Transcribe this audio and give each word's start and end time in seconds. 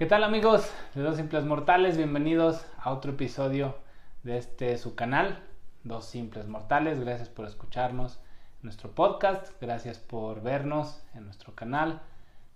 ¿Qué 0.00 0.06
tal 0.06 0.24
amigos 0.24 0.72
de 0.94 1.02
Dos 1.02 1.18
Simples 1.18 1.44
Mortales? 1.44 1.98
Bienvenidos 1.98 2.64
a 2.78 2.90
otro 2.90 3.12
episodio 3.12 3.74
de 4.22 4.38
este 4.38 4.78
su 4.78 4.94
canal, 4.94 5.40
Dos 5.84 6.06
Simples 6.06 6.48
Mortales. 6.48 7.00
Gracias 7.00 7.28
por 7.28 7.44
escucharnos 7.44 8.14
en 8.14 8.62
nuestro 8.62 8.92
podcast, 8.92 9.52
gracias 9.60 9.98
por 9.98 10.40
vernos 10.40 11.02
en 11.14 11.26
nuestro 11.26 11.54
canal 11.54 12.00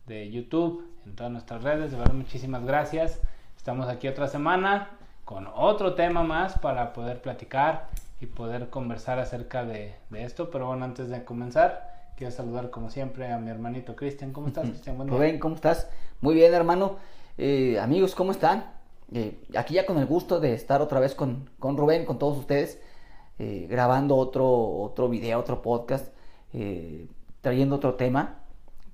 de 0.06 0.30
YouTube, 0.30 0.90
en 1.04 1.16
todas 1.16 1.30
nuestras 1.30 1.62
redes. 1.62 1.90
De 1.90 1.98
verdad, 1.98 2.14
muchísimas 2.14 2.64
gracias. 2.64 3.20
Estamos 3.58 3.88
aquí 3.88 4.08
otra 4.08 4.26
semana 4.26 4.92
con 5.26 5.46
otro 5.54 5.92
tema 5.92 6.22
más 6.22 6.58
para 6.58 6.94
poder 6.94 7.20
platicar 7.20 7.90
y 8.22 8.24
poder 8.24 8.70
conversar 8.70 9.18
acerca 9.18 9.66
de, 9.66 9.94
de 10.08 10.24
esto. 10.24 10.50
Pero 10.50 10.68
bueno, 10.68 10.86
antes 10.86 11.10
de 11.10 11.26
comenzar, 11.26 12.08
quiero 12.16 12.30
saludar 12.32 12.70
como 12.70 12.88
siempre 12.88 13.30
a 13.30 13.36
mi 13.36 13.50
hermanito 13.50 13.96
Cristian. 13.96 14.32
¿Cómo 14.32 14.46
estás, 14.46 14.66
Cristian? 14.66 15.06
Rubén, 15.06 15.38
¿cómo 15.38 15.56
estás? 15.56 15.90
Muy 16.22 16.34
bien, 16.34 16.54
hermano. 16.54 16.96
Eh, 17.36 17.80
amigos, 17.80 18.14
¿cómo 18.14 18.30
están? 18.30 18.72
Eh, 19.12 19.42
aquí 19.56 19.74
ya 19.74 19.86
con 19.86 19.98
el 19.98 20.06
gusto 20.06 20.38
de 20.38 20.54
estar 20.54 20.80
otra 20.80 21.00
vez 21.00 21.14
con, 21.16 21.50
con 21.58 21.76
Rubén, 21.76 22.04
con 22.04 22.18
todos 22.18 22.38
ustedes, 22.38 22.80
eh, 23.40 23.66
grabando 23.68 24.16
otro, 24.16 24.48
otro 24.48 25.08
video, 25.08 25.40
otro 25.40 25.60
podcast, 25.62 26.12
trayendo 27.40 27.76
otro 27.76 27.94
tema 27.94 28.36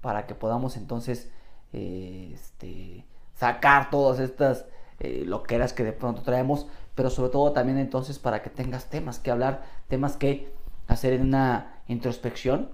para 0.00 0.26
que 0.26 0.34
podamos 0.34 0.78
entonces 0.78 1.30
este, 1.72 3.04
sacar 3.34 3.90
todas 3.90 4.18
estas 4.18 4.64
loqueras 4.98 5.74
que 5.74 5.84
de 5.84 5.92
pronto 5.92 6.22
traemos, 6.22 6.66
pero 6.94 7.10
sobre 7.10 7.30
todo 7.30 7.52
también 7.52 7.78
entonces 7.78 8.18
para 8.18 8.42
que 8.42 8.48
tengas 8.48 8.88
temas 8.88 9.18
que 9.18 9.30
hablar, 9.30 9.62
temas 9.88 10.16
que 10.16 10.50
hacer 10.88 11.12
en 11.12 11.22
una 11.22 11.82
introspección 11.86 12.70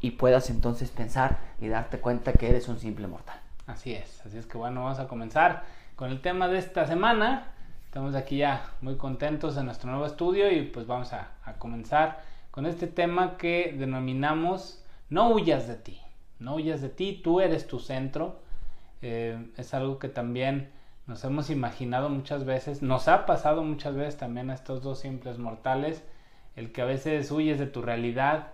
y 0.00 0.12
puedas 0.12 0.50
entonces 0.50 0.90
pensar 0.90 1.40
y 1.60 1.66
darte 1.66 1.98
cuenta 1.98 2.32
que 2.32 2.48
eres 2.48 2.68
un 2.68 2.78
simple 2.78 3.08
mortal. 3.08 3.41
Así 3.66 3.92
es, 3.92 4.20
así 4.26 4.38
es 4.38 4.46
que 4.46 4.58
bueno, 4.58 4.82
vamos 4.82 4.98
a 4.98 5.06
comenzar 5.06 5.62
con 5.94 6.10
el 6.10 6.20
tema 6.20 6.48
de 6.48 6.58
esta 6.58 6.84
semana. 6.84 7.52
Estamos 7.84 8.16
aquí 8.16 8.38
ya 8.38 8.70
muy 8.80 8.96
contentos 8.96 9.56
en 9.56 9.66
nuestro 9.66 9.88
nuevo 9.90 10.04
estudio 10.04 10.50
y 10.50 10.62
pues 10.62 10.86
vamos 10.86 11.12
a, 11.12 11.30
comenzar 11.58 12.22
con 12.50 12.66
este 12.66 12.88
tema 12.88 13.36
que 13.36 13.74
denominamos 13.78 14.84
no 15.10 15.30
huyas 15.30 15.68
de 15.68 15.76
ti, 15.76 16.00
no 16.40 16.56
huyas 16.56 16.80
de 16.80 16.88
ti, 16.88 17.20
tú 17.22 17.40
eres 17.40 17.68
tu 17.68 17.78
centro. 17.78 18.40
Eh, 19.00 19.38
es 19.56 19.74
algo 19.74 19.98
que 20.00 20.08
también 20.08 20.70
nos 21.06 21.22
hemos 21.22 21.48
imaginado 21.48 22.08
muchas 22.08 22.44
veces, 22.44 22.82
nos 22.82 23.06
ha 23.06 23.26
pasado 23.26 23.62
muchas 23.62 23.94
veces 23.94 24.16
también 24.16 24.50
a 24.50 24.54
estos 24.54 24.82
dos 24.82 24.98
simples 24.98 25.38
mortales, 25.38 26.02
el 26.56 26.72
que 26.72 26.82
a 26.82 26.86
veces 26.86 27.30
huyes 27.30 27.60
de 27.60 27.66
tu 27.66 27.80
realidad, 27.80 28.48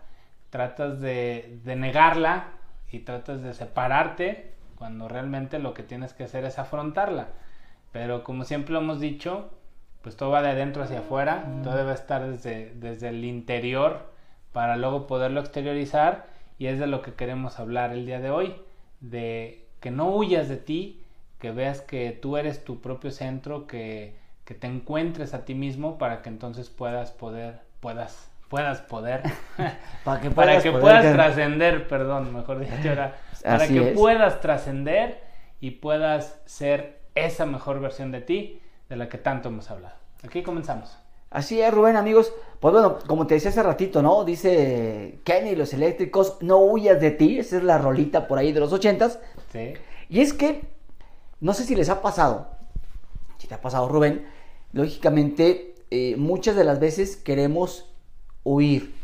tratas 0.50 1.00
de, 1.00 1.60
de 1.64 1.76
negarla 1.76 2.48
y 2.92 3.00
tratas 3.00 3.42
de 3.42 3.54
separarte 3.54 4.57
cuando 4.78 5.08
realmente 5.08 5.58
lo 5.58 5.74
que 5.74 5.82
tienes 5.82 6.14
que 6.14 6.24
hacer 6.24 6.44
es 6.44 6.58
afrontarla. 6.58 7.28
Pero 7.92 8.22
como 8.22 8.44
siempre 8.44 8.72
lo 8.72 8.78
hemos 8.78 9.00
dicho, 9.00 9.50
pues 10.02 10.16
todo 10.16 10.30
va 10.30 10.40
de 10.40 10.50
adentro 10.50 10.84
hacia 10.84 11.00
afuera, 11.00 11.60
todo 11.64 11.76
debe 11.76 11.92
estar 11.92 12.26
desde, 12.26 12.72
desde 12.74 13.08
el 13.08 13.24
interior 13.24 14.12
para 14.52 14.76
luego 14.76 15.06
poderlo 15.06 15.40
exteriorizar 15.40 16.26
y 16.58 16.66
es 16.66 16.78
de 16.78 16.86
lo 16.86 17.02
que 17.02 17.14
queremos 17.14 17.58
hablar 17.58 17.92
el 17.92 18.06
día 18.06 18.20
de 18.20 18.30
hoy, 18.30 18.54
de 19.00 19.66
que 19.80 19.90
no 19.90 20.10
huyas 20.10 20.48
de 20.48 20.56
ti, 20.56 21.02
que 21.38 21.50
veas 21.50 21.80
que 21.80 22.12
tú 22.12 22.36
eres 22.36 22.64
tu 22.64 22.80
propio 22.80 23.10
centro, 23.10 23.66
que, 23.66 24.16
que 24.44 24.54
te 24.54 24.66
encuentres 24.66 25.34
a 25.34 25.44
ti 25.44 25.54
mismo 25.54 25.98
para 25.98 26.22
que 26.22 26.28
entonces 26.28 26.68
puedas 26.68 27.10
poder, 27.12 27.60
puedas, 27.80 28.30
puedas 28.48 28.80
poder, 28.82 29.22
para 30.04 30.20
que 30.20 30.30
puedas, 30.30 30.66
puedas 30.66 31.12
trascender, 31.12 31.86
perdón, 31.86 32.32
mejor 32.32 32.60
dicho, 32.60 32.72
ahora 32.88 33.16
para 33.42 33.68
que 33.68 33.80
puedas 33.82 34.40
trascender 34.40 35.20
y 35.60 35.72
puedas 35.72 36.40
ser 36.44 37.00
esa 37.14 37.46
mejor 37.46 37.80
versión 37.80 38.12
de 38.12 38.20
ti 38.20 38.60
de 38.88 38.96
la 38.96 39.08
que 39.08 39.18
tanto 39.18 39.48
hemos 39.48 39.70
hablado. 39.70 39.96
Aquí 40.24 40.42
comenzamos. 40.42 40.98
Así 41.30 41.60
es, 41.60 41.72
Rubén, 41.72 41.96
amigos. 41.96 42.32
Pues 42.58 42.72
bueno, 42.72 42.98
como 43.06 43.26
te 43.26 43.34
decía 43.34 43.50
hace 43.50 43.62
ratito, 43.62 44.02
¿no? 44.02 44.24
Dice 44.24 45.20
Kenny, 45.24 45.56
los 45.56 45.74
eléctricos, 45.74 46.38
no 46.40 46.58
huyas 46.58 47.00
de 47.00 47.10
ti. 47.10 47.38
Esa 47.38 47.58
es 47.58 47.62
la 47.62 47.76
rolita 47.76 48.26
por 48.26 48.38
ahí 48.38 48.52
de 48.52 48.60
los 48.60 48.72
ochentas. 48.72 49.20
Sí. 49.52 49.74
Y 50.08 50.20
es 50.20 50.32
que, 50.32 50.62
no 51.40 51.52
sé 51.52 51.64
si 51.64 51.76
les 51.76 51.90
ha 51.90 52.00
pasado, 52.00 52.48
si 53.36 53.46
te 53.46 53.54
ha 53.54 53.60
pasado, 53.60 53.88
Rubén, 53.88 54.26
lógicamente, 54.72 55.74
eh, 55.90 56.16
muchas 56.16 56.56
de 56.56 56.64
las 56.64 56.80
veces 56.80 57.16
queremos 57.16 57.94
huir. 58.44 58.94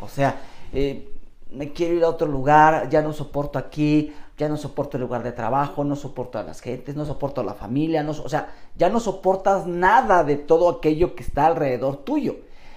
O 0.00 0.08
sea, 0.08 0.40
eh, 0.72 1.08
me 1.50 1.72
quiero 1.72 1.94
ir 1.94 2.04
a 2.04 2.08
otro 2.08 2.26
lugar, 2.26 2.88
ya 2.90 3.02
no 3.02 3.12
soporto 3.12 3.58
aquí, 3.58 4.12
ya 4.36 4.48
no 4.48 4.56
soporto 4.56 4.96
el 4.96 5.02
lugar 5.02 5.22
de 5.22 5.32
trabajo, 5.32 5.84
no 5.84 5.94
soporto 5.94 6.38
a 6.38 6.42
las 6.42 6.60
gentes, 6.60 6.96
no 6.96 7.04
soporto 7.04 7.40
a 7.40 7.44
la 7.44 7.54
familia, 7.54 8.02
no, 8.02 8.10
o 8.10 8.28
sea, 8.28 8.52
ya 8.76 8.88
no 8.88 8.98
soportas 8.98 9.66
nada 9.66 10.24
de 10.24 10.36
todo 10.36 10.68
aquello 10.68 11.14
que 11.14 11.22
está 11.22 11.46
alrededor 11.46 11.98
tuyo. 11.98 12.36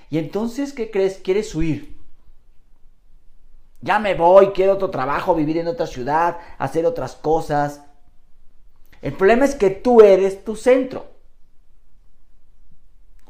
Y 0.09 0.19
entonces, 0.19 0.73
¿qué 0.73 0.91
crees? 0.91 1.17
Quieres 1.17 1.53
huir. 1.55 1.97
Ya 3.81 3.99
me 3.99 4.15
voy, 4.15 4.47
quiero 4.51 4.73
otro 4.73 4.89
trabajo, 4.89 5.35
vivir 5.35 5.57
en 5.57 5.67
otra 5.67 5.87
ciudad, 5.87 6.37
hacer 6.57 6.85
otras 6.85 7.15
cosas. 7.15 7.81
El 9.01 9.13
problema 9.13 9.45
es 9.45 9.55
que 9.55 9.69
tú 9.69 10.01
eres 10.01 10.43
tu 10.43 10.55
centro. 10.55 11.07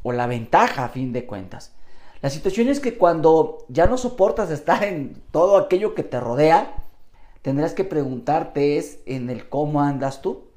O 0.02 0.12
la 0.12 0.26
ventaja, 0.26 0.84
a 0.84 0.88
fin 0.88 1.12
de 1.12 1.26
cuentas. 1.26 1.72
La 2.20 2.30
situación 2.30 2.68
es 2.68 2.80
que 2.80 2.98
cuando 2.98 3.64
ya 3.68 3.86
no 3.86 3.96
soportas 3.96 4.50
estar 4.50 4.82
en 4.82 5.22
todo 5.30 5.56
aquello 5.56 5.94
que 5.94 6.02
te 6.02 6.18
rodea, 6.18 6.74
tendrás 7.42 7.74
que 7.74 7.84
preguntarte 7.84 8.76
es 8.76 9.00
en 9.06 9.30
el 9.30 9.48
cómo 9.48 9.80
andas 9.82 10.20
tú. 10.20 10.48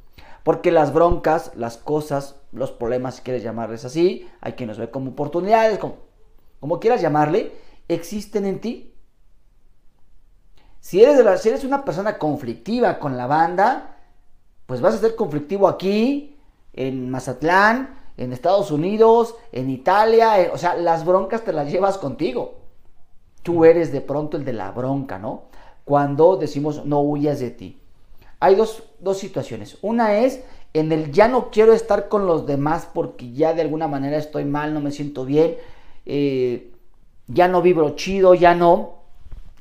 Porque 0.43 0.71
las 0.71 0.91
broncas, 0.91 1.51
las 1.55 1.77
cosas, 1.77 2.35
los 2.51 2.71
problemas, 2.71 3.17
si 3.17 3.21
quieres 3.21 3.43
llamarles 3.43 3.85
así, 3.85 4.27
hay 4.41 4.53
quien 4.53 4.69
los 4.69 4.79
ve 4.79 4.89
como 4.89 5.11
oportunidades, 5.11 5.77
como, 5.77 6.79
quieras 6.79 7.01
llamarle, 7.01 7.51
existen 7.87 8.47
en 8.47 8.59
ti. 8.59 8.95
Si 10.79 11.03
eres, 11.03 11.15
de 11.15 11.23
la, 11.23 11.37
si 11.37 11.49
eres 11.49 11.63
una 11.63 11.85
persona 11.85 12.17
conflictiva 12.17 12.97
con 12.97 13.17
la 13.17 13.27
banda, 13.27 13.97
pues 14.65 14.81
vas 14.81 14.95
a 14.95 14.97
ser 14.97 15.15
conflictivo 15.15 15.67
aquí, 15.67 16.39
en 16.73 17.11
Mazatlán, 17.11 18.00
en 18.17 18.33
Estados 18.33 18.71
Unidos, 18.71 19.35
en 19.51 19.69
Italia, 19.69 20.51
o 20.53 20.57
sea, 20.57 20.75
las 20.75 21.05
broncas 21.05 21.43
te 21.43 21.53
las 21.53 21.71
llevas 21.71 21.97
contigo. 21.97 22.55
Tú 23.43 23.65
eres 23.65 23.91
de 23.91 24.01
pronto 24.01 24.37
el 24.37 24.45
de 24.45 24.53
la 24.53 24.71
bronca, 24.71 25.17
¿no? 25.17 25.43
Cuando 25.85 26.37
decimos 26.37 26.85
no 26.85 27.01
huyas 27.01 27.39
de 27.39 27.51
ti. 27.51 27.81
Hay 28.39 28.55
dos, 28.55 28.83
situaciones. 29.17 29.77
Una 29.81 30.19
es 30.19 30.43
en 30.73 30.91
el 30.91 31.11
ya 31.11 31.27
no 31.27 31.51
quiero 31.51 31.73
estar 31.73 32.09
con 32.09 32.25
los 32.25 32.45
demás 32.47 32.87
porque 32.91 33.31
ya 33.33 33.53
de 33.53 33.61
alguna 33.61 33.87
manera 33.87 34.17
estoy 34.17 34.45
mal, 34.45 34.73
no 34.73 34.79
me 34.79 34.91
siento 34.91 35.25
bien, 35.25 35.57
eh, 36.05 36.71
ya 37.27 37.47
no 37.47 37.61
vibro 37.61 37.91
chido, 37.91 38.33
ya 38.33 38.55
no, 38.55 39.01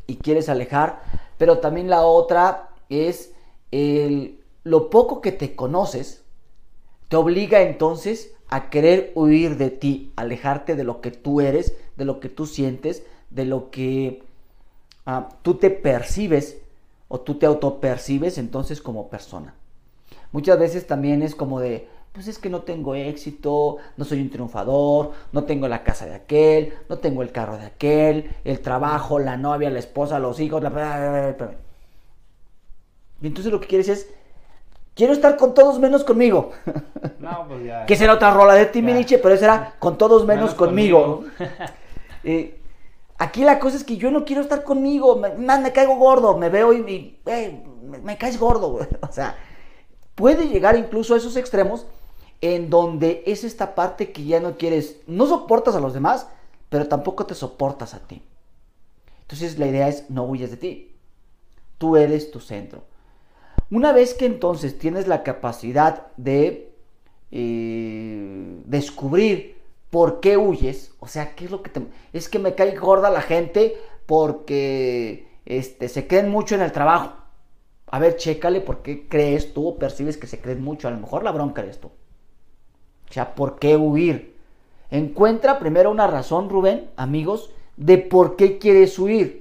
y 0.07 0.17
quieres 0.17 0.49
alejar. 0.49 1.03
Pero 1.37 1.59
también 1.59 1.91
la 1.91 2.03
otra 2.03 2.71
es 2.89 3.35
el, 3.71 4.41
lo 4.65 4.91
poco 4.91 5.21
que 5.21 5.33
te 5.33 5.55
conoces, 5.55 6.25
te 7.09 7.17
obliga 7.17 7.61
entonces 7.61 8.35
a 8.51 8.69
querer 8.69 9.13
huir 9.15 9.57
de 9.57 9.71
ti, 9.71 10.13
alejarte 10.17 10.75
de 10.75 10.85
lo 10.85 11.01
que 11.01 11.13
tú 11.13 11.41
eres, 11.41 11.75
de 11.97 12.05
lo 12.05 12.19
que 12.19 12.29
tú 12.29 12.47
sientes, 12.47 13.05
de 13.31 13.45
lo 13.45 13.71
que 13.71 14.23
ah, 15.07 15.29
tú 15.43 15.55
te 15.55 15.71
percibes 15.71 16.59
o 17.09 17.21
tú 17.21 17.37
te 17.37 17.47
autopercibes 17.47 18.39
entonces 18.39 18.83
como 18.83 19.09
persona. 19.09 19.55
Muchas 20.33 20.59
veces 20.59 20.87
también 20.87 21.23
es 21.23 21.35
como 21.37 21.61
de, 21.61 21.89
pues 22.13 22.27
es 22.27 22.39
que 22.39 22.51
no 22.51 22.63
tengo 22.63 22.97
éxito, 22.97 23.79
no 23.97 24.05
soy 24.05 24.21
un 24.21 24.31
triunfador, 24.31 25.13
no 25.33 25.45
tengo 25.45 25.69
la 25.69 25.85
casa 25.85 26.07
de 26.07 26.15
aquel, 26.15 26.75
no 26.89 26.99
tengo 26.99 27.23
el 27.23 27.31
carro 27.31 27.57
de 27.57 27.67
aquel, 27.67 28.31
el 28.45 28.61
trabajo, 28.61 29.21
la 29.21 29.37
novia, 29.37 29.71
la 29.71 29.79
esposa, 29.79 30.19
los 30.19 30.41
hijos, 30.41 30.63
la... 30.63 31.37
Y 33.23 33.27
entonces 33.27 33.53
lo 33.53 33.61
que 33.61 33.69
quieres 33.69 33.89
es 33.89 34.09
Quiero 35.01 35.15
estar 35.15 35.39
con 35.39 35.55
todos 35.55 35.79
menos 35.79 36.05
conmigo. 36.05 36.51
No, 37.21 37.47
pues 37.49 37.65
ya. 37.65 37.87
que 37.87 37.97
será 37.97 38.15
otra 38.15 38.35
rola 38.35 38.53
de 38.55 38.67
Timbiriche, 38.67 39.19
pero 39.19 39.35
esa 39.35 39.45
era 39.45 39.75
con 39.79 39.97
todos 39.97 40.27
menos, 40.27 40.55
conmigo. 40.55 41.25
Eh, 42.23 42.61
aquí 43.17 43.45
la 43.45 43.59
cosa 43.59 43.79
es 43.79 43.85
que 43.85 43.97
yo 43.97 44.11
no 44.11 44.27
quiero 44.27 44.43
estar 44.43 44.63
conmigo. 44.63 45.17
Me, 45.17 45.31
me 45.39 45.73
caigo 45.73 45.97
gordo. 45.97 46.37
Me 46.37 46.51
veo 46.51 46.75
y, 46.75 47.19
eh, 47.25 47.65
me, 48.03 48.19
caes 48.19 48.39
gordo. 48.39 48.79
O 49.09 49.11
sea, 49.11 49.37
puede 50.15 50.49
llegar 50.49 50.77
incluso 50.77 51.15
a 51.15 51.17
esos 51.17 51.37
extremos 51.37 51.87
en 52.43 52.69
donde 52.69 53.23
es 53.25 53.43
esta 53.43 53.75
parte 53.75 54.13
que 54.13 54.25
ya 54.27 54.39
no 54.39 54.59
quieres, 54.59 54.99
no 55.07 55.27
soportas 55.27 55.75
a 55.75 55.81
los 55.81 55.95
demás, 55.95 56.27
pero 56.69 56.89
tampoco 56.89 57.25
te 57.25 57.35
soportas 57.35 57.95
a 57.95 58.01
ti. 58.01 58.23
Entonces 59.23 59.59
la 59.59 59.67
idea 59.67 59.89
es 59.89 60.11
no 60.11 60.25
huyes 60.25 60.51
de 60.51 60.59
ti. 60.59 60.95
Tú 61.79 61.97
eres 61.97 62.31
tu 62.31 62.39
centro. 62.39 62.83
Una 63.71 63.93
vez 63.93 64.15
que 64.15 64.27
entonces 64.27 64.79
tienes 64.79 65.07
la 65.07 65.23
capacidad 65.23 66.09
de 66.17 66.73
eh, 67.31 68.61
descubrir 68.65 69.61
por 69.91 70.21
qué 70.21 70.37
huyes, 70.37 70.93
o 70.99 71.07
sea, 71.07 71.35
qué 71.35 71.45
es 71.45 71.51
lo 71.51 71.63
que 71.63 71.71
te... 71.71 71.83
Es 72.13 72.29
que 72.29 72.39
me 72.39 72.55
cae 72.55 72.77
gorda 72.77 73.11
la 73.11 73.23
gente 73.23 73.77
porque 74.07 75.29
este, 75.47 75.89
se 75.89 76.07
queden 76.07 76.31
mucho 76.31 76.55
en 76.55 76.63
el 76.63 76.73
trabajo. 76.73 77.13
a 77.87 77.99
ver, 77.99 78.17
chécale 78.17 78.61
por 78.61 78.83
qué 78.83 79.09
crees 79.09 79.53
tú 79.55 79.69
o 79.69 79.79
percibes 79.79 80.17
que 80.17 80.27
se 80.27 80.41
creen 80.41 80.63
mucho. 80.63 80.89
A 80.89 80.93
lo 80.93 80.99
mejor 80.99 81.23
la 81.25 81.33
bronca 81.33 81.63
eres 81.63 81.81
tú. 81.81 81.89
O 81.89 83.13
sea, 83.13 83.35
¿por 83.35 83.59
qué 83.59 83.77
huir? 83.77 84.37
Encuentra 84.91 85.59
primero 85.59 85.91
una 85.91 86.07
razón, 86.07 86.49
Rubén, 86.49 86.91
amigos, 86.97 87.53
de 87.77 87.99
por 87.99 88.37
qué 88.37 88.59
quieres 88.59 88.99
huir. 88.99 89.40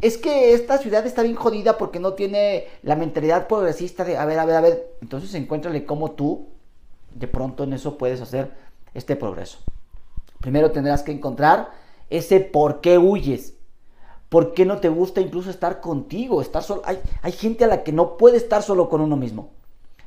Es 0.00 0.18
que 0.18 0.52
esta 0.52 0.78
ciudad 0.78 1.06
está 1.06 1.22
bien 1.22 1.36
jodida 1.36 1.78
porque 1.78 2.00
no 2.00 2.12
tiene 2.12 2.66
la 2.82 2.96
mentalidad 2.96 3.48
progresista 3.48 4.04
de, 4.04 4.18
a 4.18 4.26
ver, 4.26 4.38
a 4.38 4.44
ver, 4.44 4.56
a 4.56 4.60
ver. 4.60 4.96
Entonces 5.00 5.34
encuéntrale 5.34 5.86
cómo 5.86 6.10
tú, 6.10 6.48
de 7.14 7.28
pronto 7.28 7.64
en 7.64 7.72
eso 7.72 7.96
puedes 7.96 8.20
hacer 8.20 8.52
este 8.92 9.16
progreso. 9.16 9.58
Primero 10.40 10.70
tendrás 10.70 11.02
que 11.02 11.12
encontrar 11.12 11.70
ese 12.10 12.40
por 12.40 12.80
qué 12.80 12.98
huyes. 12.98 13.54
¿Por 14.28 14.54
qué 14.54 14.66
no 14.66 14.78
te 14.78 14.88
gusta 14.88 15.20
incluso 15.20 15.50
estar 15.50 15.80
contigo? 15.80 16.40
Estar 16.42 16.62
solo. 16.62 16.82
Hay, 16.84 16.98
hay 17.22 17.32
gente 17.32 17.64
a 17.64 17.68
la 17.68 17.82
que 17.82 17.92
no 17.92 18.16
puede 18.16 18.36
estar 18.36 18.62
solo 18.62 18.88
con 18.88 19.00
uno 19.00 19.16
mismo. 19.16 19.50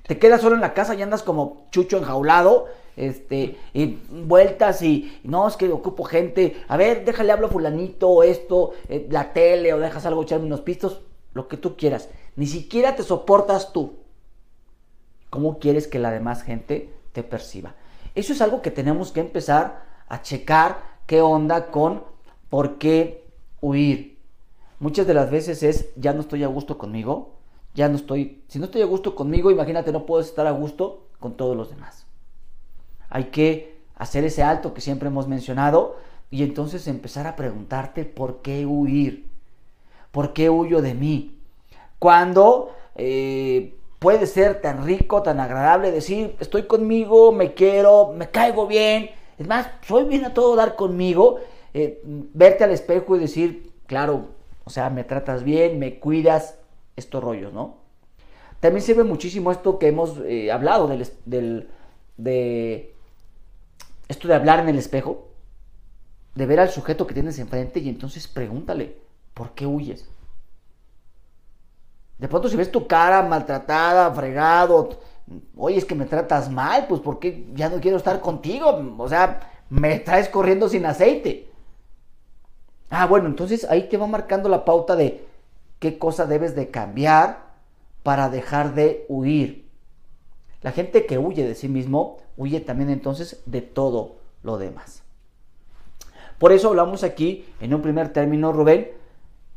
Te 0.05 0.19
quedas 0.19 0.41
solo 0.41 0.55
en 0.55 0.61
la 0.61 0.73
casa 0.73 0.95
y 0.95 1.01
andas 1.01 1.23
como 1.23 1.67
chucho 1.71 1.97
enjaulado, 1.97 2.65
este, 2.99 3.57
y 3.73 3.97
vueltas 4.09 4.81
y 4.81 5.19
no, 5.23 5.47
es 5.47 5.55
que 5.55 5.69
ocupo 5.71 6.03
gente. 6.03 6.61
A 6.67 6.77
ver, 6.77 7.05
déjale 7.05 7.31
hablo 7.31 7.47
a 7.47 7.49
fulanito, 7.49 8.23
esto, 8.23 8.73
eh, 8.89 9.07
la 9.09 9.33
tele, 9.33 9.73
o 9.73 9.79
dejas 9.79 10.05
algo 10.05 10.23
echarme 10.23 10.45
unos 10.45 10.61
pistos, 10.61 11.01
lo 11.33 11.47
que 11.47 11.57
tú 11.57 11.77
quieras. 11.77 12.09
Ni 12.35 12.45
siquiera 12.45 12.95
te 12.95 13.03
soportas 13.03 13.73
tú. 13.73 13.93
¿Cómo 15.29 15.59
quieres 15.59 15.87
que 15.87 15.99
la 15.99 16.11
demás 16.11 16.43
gente 16.43 16.93
te 17.13 17.23
perciba? 17.23 17.75
Eso 18.15 18.33
es 18.33 18.41
algo 18.41 18.61
que 18.61 18.71
tenemos 18.71 19.11
que 19.11 19.19
empezar 19.19 19.83
a 20.07 20.21
checar 20.21 20.81
qué 21.05 21.21
onda 21.21 21.71
con 21.71 22.03
por 22.49 22.77
qué 22.77 23.23
huir. 23.61 24.17
Muchas 24.79 25.07
de 25.07 25.13
las 25.13 25.29
veces 25.29 25.63
es, 25.63 25.89
ya 25.95 26.13
no 26.13 26.21
estoy 26.21 26.43
a 26.43 26.47
gusto 26.47 26.77
conmigo, 26.77 27.35
ya 27.75 27.89
no 27.89 27.95
estoy, 27.95 28.43
si 28.47 28.59
no 28.59 28.65
estoy 28.65 28.81
a 28.81 28.85
gusto 28.85 29.13
conmigo, 29.13 29.51
imagínate, 29.51 29.91
no 29.91 30.05
puedo 30.05 30.21
estar 30.21 30.47
a 30.47 30.51
gusto 30.51 31.07
con 31.19 31.35
todos 31.35 31.55
los 31.55 31.69
demás. 31.69 31.98
Hay 33.09 33.25
que 33.25 33.77
hacer 33.95 34.23
ese 34.23 34.43
alto 34.43 34.73
que 34.73 34.81
siempre 34.81 35.07
hemos 35.09 35.27
mencionado 35.27 35.97
y 36.31 36.43
entonces 36.43 36.87
empezar 36.87 37.27
a 37.27 37.35
preguntarte 37.35 38.05
por 38.05 38.41
qué 38.41 38.65
huir, 38.65 39.25
por 40.11 40.33
qué 40.33 40.49
huyo 40.49 40.81
de 40.81 40.93
mí. 40.93 41.39
Cuando 41.97 42.71
eh, 42.95 43.75
puede 43.99 44.25
ser 44.25 44.61
tan 44.61 44.85
rico, 44.85 45.21
tan 45.21 45.39
agradable 45.39 45.91
decir, 45.91 46.35
estoy 46.39 46.63
conmigo, 46.63 47.31
me 47.31 47.53
quiero, 47.53 48.13
me 48.15 48.29
caigo 48.29 48.67
bien, 48.67 49.09
es 49.37 49.47
más, 49.47 49.67
soy 49.87 50.05
bien 50.05 50.25
a 50.25 50.33
todo 50.33 50.55
dar 50.55 50.75
conmigo, 50.75 51.39
eh, 51.73 52.01
verte 52.03 52.63
al 52.63 52.71
espejo 52.71 53.15
y 53.15 53.19
decir, 53.19 53.71
claro, 53.85 54.27
o 54.63 54.69
sea, 54.69 54.89
me 54.89 55.03
tratas 55.03 55.43
bien, 55.43 55.79
me 55.79 55.99
cuidas, 55.99 56.59
estos 56.95 57.23
rollos, 57.23 57.53
¿no? 57.53 57.77
También 58.59 58.83
se 58.83 58.93
ve 58.93 59.03
muchísimo 59.03 59.51
esto 59.51 59.79
que 59.79 59.87
hemos 59.87 60.19
eh, 60.25 60.51
hablado 60.51 60.87
del, 60.87 61.07
del, 61.25 61.69
de 62.17 62.93
esto 64.09 64.27
de 64.27 64.35
hablar 64.35 64.59
en 64.59 64.67
el 64.67 64.77
espejo, 64.77 65.29
de 66.35 66.45
ver 66.45 66.59
al 66.59 66.69
sujeto 66.69 67.07
que 67.07 67.13
tienes 67.13 67.39
enfrente 67.39 67.79
y 67.79 67.87
entonces 67.87 68.27
pregúntale, 68.27 68.97
¿por 69.33 69.51
qué 69.51 69.65
huyes? 69.65 70.05
De 72.17 72.27
pronto 72.27 72.49
si 72.49 72.57
ves 72.57 72.71
tu 72.71 72.85
cara 72.87 73.21
maltratada, 73.21 74.11
fregado, 74.11 74.99
oye, 75.55 75.77
es 75.77 75.85
que 75.85 75.95
me 75.95 76.05
tratas 76.05 76.51
mal, 76.51 76.87
pues 76.87 76.99
porque 77.01 77.47
ya 77.53 77.69
no 77.69 77.79
quiero 77.79 77.97
estar 77.97 78.19
contigo, 78.19 78.95
o 78.97 79.07
sea, 79.07 79.51
me 79.69 79.99
traes 79.99 80.27
corriendo 80.27 80.67
sin 80.67 80.85
aceite. 80.85 81.49
Ah, 82.89 83.05
bueno, 83.05 83.27
entonces 83.27 83.65
ahí 83.69 83.87
te 83.87 83.97
va 83.97 84.07
marcando 84.07 84.49
la 84.49 84.65
pauta 84.65 84.95
de 84.95 85.25
qué 85.77 85.99
cosa 85.99 86.25
debes 86.25 86.55
de 86.55 86.71
cambiar 86.71 87.49
para 88.01 88.29
dejar 88.29 88.73
de 88.73 89.05
huir. 89.07 89.68
La 90.61 90.71
gente 90.71 91.05
que 91.05 91.17
huye 91.17 91.47
de 91.47 91.55
sí 91.55 91.69
mismo, 91.69 92.17
huye 92.37 92.59
también 92.59 92.89
entonces 92.89 93.41
de 93.45 93.61
todo 93.61 94.17
lo 94.43 94.57
demás. 94.57 95.03
Por 96.37 96.51
eso 96.51 96.69
hablamos 96.69 97.03
aquí 97.03 97.45
en 97.59 97.73
un 97.73 97.81
primer 97.81 98.13
término, 98.13 98.51
Rubén, 98.51 98.91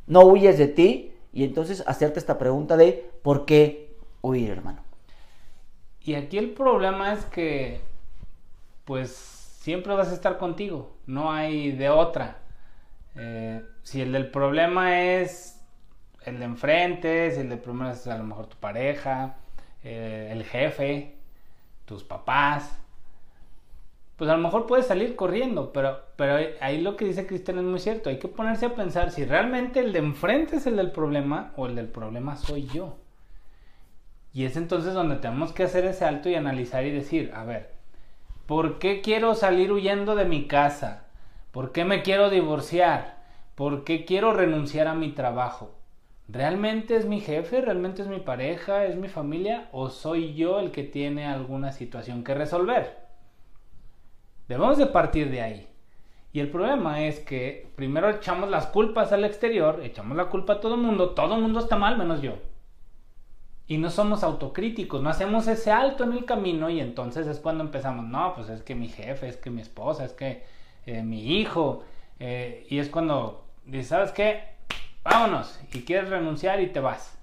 no 0.07 0.21
huyes 0.23 0.59
de 0.59 0.69
ti 0.69 1.13
y 1.33 1.45
entonces 1.45 1.85
hacerte 1.87 2.19
esta 2.19 2.39
pregunta 2.39 2.77
de 2.77 3.11
¿por 3.23 3.45
qué 3.45 3.97
huir, 4.21 4.51
hermano? 4.51 4.83
Y 6.01 6.15
aquí 6.15 6.39
el 6.39 6.51
problema 6.51 7.13
es 7.13 7.25
que, 7.27 7.81
pues, 8.85 9.11
siempre 9.11 9.95
vas 9.95 10.11
a 10.11 10.15
estar 10.15 10.39
contigo, 10.39 10.97
no 11.07 11.31
hay 11.31 11.71
de 11.73 11.89
otra. 11.89 12.39
Eh, 13.15 13.63
si 13.85 14.01
el 14.01 14.13
del 14.13 14.31
problema 14.31 15.03
es 15.03 15.61
el 16.25 16.41
de 16.41 16.45
enfrente, 16.45 17.31
si 17.31 17.41
el 17.41 17.49
del 17.49 17.61
problema 17.61 17.93
es 17.93 18.07
a 18.09 18.19
lo 18.19 18.25
mejor 18.25 18.47
tu 18.47 18.57
pareja, 18.57 19.37
eh, 19.85 20.29
el 20.33 20.45
jefe, 20.45 21.15
tus 21.85 22.05
papás, 22.05 22.79
pues 24.17 24.31
a 24.31 24.37
lo 24.37 24.43
mejor 24.43 24.67
puedes 24.67 24.87
salir 24.87 25.17
corriendo, 25.17 25.73
pero, 25.73 25.99
pero 26.17 26.37
ahí 26.61 26.81
lo 26.81 26.97
que 26.97 27.07
dice 27.07 27.27
Cristian 27.27 27.59
es 27.59 27.65
muy 27.65 27.81
cierto, 27.81 28.09
hay 28.09 28.19
que 28.19 28.29
ponerse 28.29 28.67
a 28.67 28.75
pensar 28.75 29.11
si 29.11 29.25
realmente 29.25 29.81
el 29.81 29.93
de 29.93 29.99
enfrente 29.99 30.57
es 30.57 30.67
el 30.67 30.77
del 30.77 30.93
problema 30.93 31.53
o 31.57 31.67
el 31.67 31.75
del 31.75 31.89
problema 31.89 32.37
soy 32.37 32.67
yo. 32.67 32.99
Y 34.33 34.45
es 34.45 34.57
entonces 34.57 34.95
donde 34.95 35.17
tenemos 35.17 35.53
que 35.53 35.65
hacer 35.65 35.85
ese 35.85 36.05
alto 36.05 36.29
y 36.29 36.35
analizar 36.35 36.87
y 36.87 36.91
decir, 36.91 37.33
a 37.35 37.45
ver, 37.45 37.73
¿por 38.47 38.79
qué 38.79 39.01
quiero 39.01 39.35
salir 39.35 39.73
huyendo 39.73 40.15
de 40.15 40.25
mi 40.25 40.47
casa? 40.47 41.07
¿Por 41.51 41.73
qué 41.73 41.85
me 41.85 42.03
quiero 42.03 42.31
divorciar? 42.31 43.17
¿Por 43.57 43.85
qué 43.85 44.05
quiero 44.05 44.33
renunciar 44.33 44.87
a 44.87 44.95
mi 44.95 45.11
trabajo? 45.11 45.75
¿Realmente 46.29 46.97
es 46.97 47.07
mi 47.07 47.21
jefe? 47.21 47.61
¿Realmente 47.61 48.03
es 48.03 48.09
mi 48.09 48.21
pareja? 48.21 48.85
¿Es 48.85 48.97
mi 48.97 49.09
familia? 49.09 49.69
¿O 49.73 49.91
soy 49.91 50.35
yo 50.35 50.61
el 50.61 50.71
que 50.71 50.83
tiene 50.83 51.27
alguna 51.27 51.73
situación 51.73 52.25
que 52.25 52.35
resolver? 52.35 52.99
Debemos 54.49 54.79
de 54.79 54.87
partir 54.87 55.31
de 55.31 55.43
ahí. 55.43 55.69
Y 56.33 56.41
el 56.41 56.51
problema 56.51 57.03
es 57.05 57.21
que 57.21 57.71
primero 57.77 58.09
echamos 58.09 58.49
las 58.49 58.67
culpas 58.67 59.13
al 59.13 59.25
exterior, 59.25 59.81
echamos 59.83 60.17
la 60.17 60.27
culpa 60.27 60.55
a 60.55 60.61
todo 60.61 60.77
el 60.77 60.81
mundo, 60.81 61.11
todo 61.11 61.35
el 61.35 61.43
mundo 61.43 61.61
está 61.61 61.77
mal 61.77 61.99
menos 61.99 62.23
yo 62.23 62.39
y 63.67 63.79
no 63.79 63.91
somos 63.91 64.23
autocríticos, 64.23 65.03
no 65.03 65.09
hacemos 65.09 65.47
ese 65.47 65.71
alto 65.71 66.05
en 66.05 66.13
el 66.13 66.25
camino 66.27 66.69
y 66.69 66.81
entonces 66.81 67.27
es 67.27 67.39
cuando 67.39 67.65
empezamos, 67.65 68.05
no, 68.05 68.35
pues 68.35 68.49
es 68.51 68.63
que 68.63 68.75
mi 68.75 68.89
jefe, 68.89 69.29
es 69.29 69.37
que 69.37 69.51
mi 69.51 69.63
esposa, 69.63 70.05
es 70.05 70.13
que 70.13 70.43
eh, 70.85 71.03
mi 71.03 71.39
hijo, 71.39 71.83
eh, 72.19 72.67
y 72.69 72.79
es 72.81 72.89
cuando 72.89 73.47
dices, 73.65 73.89
¿sabes 73.89 74.13
qué? 74.13 74.52
Vámonos, 75.05 75.59
y 75.73 75.83
quieres 75.83 76.11
renunciar 76.11 76.61
y 76.61 76.69
te 76.69 76.81
vas. 76.81 77.19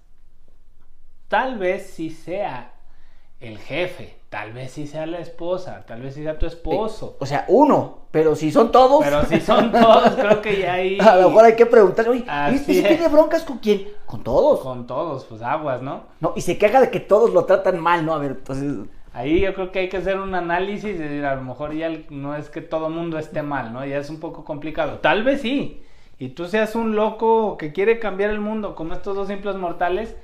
Tal 1.30 1.58
vez 1.58 1.88
si 1.92 2.10
sea 2.10 2.74
el 3.40 3.58
jefe, 3.58 4.18
tal 4.30 4.52
vez 4.52 4.72
si 4.72 4.86
sea 4.86 5.06
la 5.06 5.20
esposa, 5.20 5.86
tal 5.88 6.02
vez 6.02 6.16
si 6.16 6.24
sea 6.24 6.38
tu 6.38 6.45
esposo. 6.45 7.16
O 7.19 7.26
sea, 7.26 7.45
uno, 7.48 8.00
pero 8.12 8.36
si 8.36 8.52
son 8.52 8.71
todos. 8.71 9.04
Pero 9.04 9.24
si 9.26 9.40
son 9.40 9.71
todos, 9.71 10.16
creo 10.16 10.42
que 10.42 10.59
ya 10.59 10.74
ahí. 10.74 10.98
A 11.00 11.16
lo 11.16 11.30
mejor 11.30 11.45
hay 11.45 11.56
que 11.56 11.66
preguntar, 11.66 12.09
oye, 12.09 12.26
¿y 12.54 12.57
si 12.57 12.83
tiene 12.83 13.07
broncas 13.07 13.44
con 13.44 13.59
quién? 13.59 13.88
Con 14.06 14.24
todos. 14.24 14.59
Con 14.59 14.86
todos, 14.86 15.24
pues 15.26 15.42
aguas, 15.42 15.81
¿no? 15.81 16.04
No, 16.19 16.33
y 16.36 16.42
se 16.42 16.57
queja 16.57 16.81
de 16.81 16.90
que 16.90 17.00
todos 17.00 17.31
lo 17.31 17.45
tratan 17.45 17.80
mal, 17.80 18.06
¿no? 18.06 18.14
A 18.14 18.18
ver, 18.18 18.31
entonces. 18.31 18.90
Ahí 19.14 19.40
yo 19.40 19.54
creo 19.54 19.71
que 19.71 19.80
hay 19.80 19.90
que 19.90 19.98
hacer 19.98 20.19
un 20.19 20.36
análisis 20.36 20.83
y 20.83 20.94
decir, 20.94 21.26
a 21.26 21.36
lo 21.36 21.42
mejor 21.42 21.74
ya 21.74 21.90
no 22.09 22.36
es 22.36 22.50
que 22.50 22.62
todo 22.62 22.90
mundo 22.90 23.18
esté 23.18 23.42
mal, 23.42 23.71
¿no? 23.71 23.86
Ya 23.86 23.98
es 23.98 24.09
un 24.09 24.19
poco 24.19 24.44
complicado. 24.44 25.00
Tal 25.00 25.24
vez 25.24 25.42
sí. 25.42 25.83
Y 26.19 26.30
tú 26.30 26.45
seas 26.45 26.76
un 26.76 26.95
loco 26.95 27.57
que 27.57 27.71
quiere 27.73 27.97
cambiar 27.97 28.30
el 28.30 28.40
mundo 28.40 28.76
como 28.76 28.94
estos 28.94 29.16
dos 29.16 29.30
simples 29.30 29.56
mortales 29.56 30.16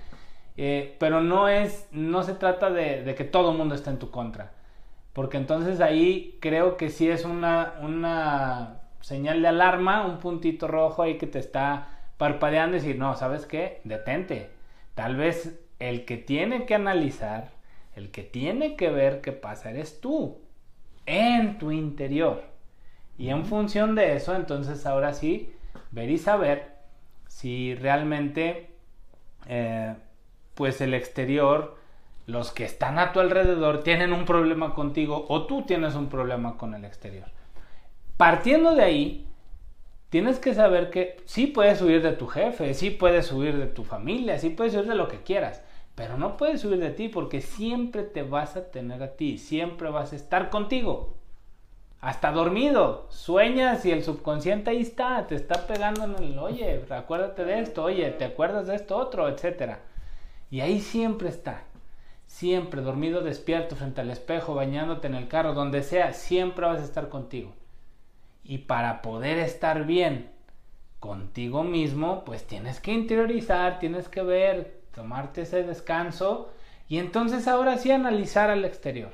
eh, 0.57 0.95
pero 0.99 1.21
no 1.21 1.49
es, 1.49 1.87
no 1.91 2.23
se 2.23 2.33
trata 2.33 2.69
de, 2.69 3.13
que 3.15 3.23
todo 3.25 3.51
el 3.51 3.57
mundo 3.57 3.75
esté 3.75 3.89
en 3.89 3.99
tu 3.99 4.11
contra. 4.11 4.53
Porque 5.13 5.37
entonces 5.37 5.81
ahí 5.81 6.37
creo 6.41 6.77
que 6.77 6.89
sí 6.89 7.09
es 7.09 7.25
una, 7.25 7.75
una 7.81 8.81
señal 9.01 9.41
de 9.41 9.49
alarma, 9.49 10.05
un 10.05 10.19
puntito 10.19 10.67
rojo 10.67 11.03
ahí 11.03 11.17
que 11.17 11.27
te 11.27 11.39
está 11.39 11.89
parpadeando 12.17 12.77
y 12.77 12.79
decir, 12.79 12.97
no, 12.97 13.15
¿sabes 13.15 13.45
qué? 13.45 13.81
Detente. 13.83 14.51
Tal 14.93 15.15
vez 15.15 15.59
el 15.79 16.05
que 16.05 16.17
tiene 16.17 16.65
que 16.65 16.75
analizar, 16.75 17.51
el 17.95 18.11
que 18.11 18.23
tiene 18.23 18.75
que 18.75 18.89
ver 18.89 19.21
qué 19.21 19.31
pasa, 19.31 19.69
eres 19.69 19.99
tú, 20.01 20.39
en 21.05 21.57
tu 21.59 21.71
interior. 21.71 22.43
Y 23.17 23.29
en 23.29 23.45
función 23.45 23.95
de 23.95 24.15
eso, 24.15 24.35
entonces 24.35 24.85
ahora 24.85 25.13
sí, 25.13 25.53
ver 25.95 26.11
y 26.11 26.17
saber 26.17 26.75
si 27.27 27.73
realmente 27.73 28.69
eh, 29.47 29.95
pues 30.53 30.81
el 30.81 30.93
exterior, 30.93 31.77
los 32.27 32.51
que 32.51 32.65
están 32.65 32.99
a 32.99 33.13
tu 33.13 33.19
alrededor 33.19 33.81
tienen 33.81 34.11
un 34.13 34.25
problema 34.25 34.73
contigo 34.73 35.25
o 35.29 35.45
tú 35.45 35.63
tienes 35.63 35.95
un 35.95 36.09
problema 36.09 36.57
con 36.57 36.73
el 36.73 36.85
exterior. 36.85 37.27
Partiendo 38.17 38.75
de 38.75 38.83
ahí, 38.83 39.27
tienes 40.09 40.39
que 40.39 40.53
saber 40.53 40.89
que 40.89 41.17
sí 41.25 41.47
puedes 41.47 41.81
huir 41.81 42.01
de 42.01 42.11
tu 42.11 42.27
jefe, 42.27 42.73
sí 42.73 42.91
puedes 42.91 43.31
huir 43.31 43.57
de 43.57 43.67
tu 43.67 43.83
familia, 43.83 44.37
sí 44.37 44.49
puedes 44.49 44.75
huir 44.75 44.87
de 44.87 44.95
lo 44.95 45.07
que 45.07 45.23
quieras, 45.23 45.63
pero 45.95 46.17
no 46.17 46.35
puedes 46.35 46.63
huir 46.65 46.79
de 46.79 46.91
ti 46.91 47.07
porque 47.07 47.39
siempre 47.39 48.03
te 48.03 48.23
vas 48.23 48.57
a 48.57 48.69
tener 48.69 49.01
a 49.01 49.15
ti, 49.15 49.37
siempre 49.37 49.89
vas 49.89 50.11
a 50.11 50.17
estar 50.17 50.49
contigo. 50.49 51.15
Hasta 52.05 52.31
dormido, 52.31 53.07
sueñas 53.09 53.83
y 53.83 53.91
el 53.91 54.03
subconsciente 54.03 54.69
ahí 54.69 54.81
está, 54.81 55.25
te 55.25 55.33
está 55.33 55.65
pegando 55.65 56.03
en 56.03 56.13
el, 56.23 56.37
oye, 56.37 56.85
acuérdate 56.91 57.45
de 57.45 57.61
esto, 57.61 57.83
oye, 57.83 58.11
te 58.11 58.25
acuerdas 58.25 58.67
de 58.67 58.75
esto 58.75 58.95
otro, 58.95 59.27
etcétera. 59.27 59.79
Y 60.51 60.61
ahí 60.61 60.81
siempre 60.81 61.29
está. 61.29 61.63
Siempre, 62.27 62.81
dormido, 62.81 63.21
despierto, 63.21 63.75
frente 63.75 64.01
al 64.01 64.11
espejo, 64.11 64.53
bañándote 64.53 65.07
en 65.07 65.15
el 65.15 65.27
carro, 65.27 65.55
donde 65.55 65.81
sea, 65.81 66.13
siempre 66.13 66.67
vas 66.67 66.79
a 66.79 66.83
estar 66.83 67.09
contigo. 67.09 67.53
Y 68.43 68.59
para 68.59 69.01
poder 69.01 69.39
estar 69.39 69.87
bien 69.87 70.29
contigo 70.99 71.63
mismo, 71.63 72.23
pues 72.23 72.45
tienes 72.45 72.79
que 72.79 72.93
interiorizar, 72.93 73.79
tienes 73.79 74.09
que 74.09 74.21
ver, 74.21 74.83
tomarte 74.93 75.41
ese 75.41 75.63
descanso 75.63 76.51
y 76.87 76.99
entonces 76.99 77.47
ahora 77.47 77.79
sí 77.79 77.89
analizar 77.89 78.51
al 78.51 78.63
exterior. 78.63 79.11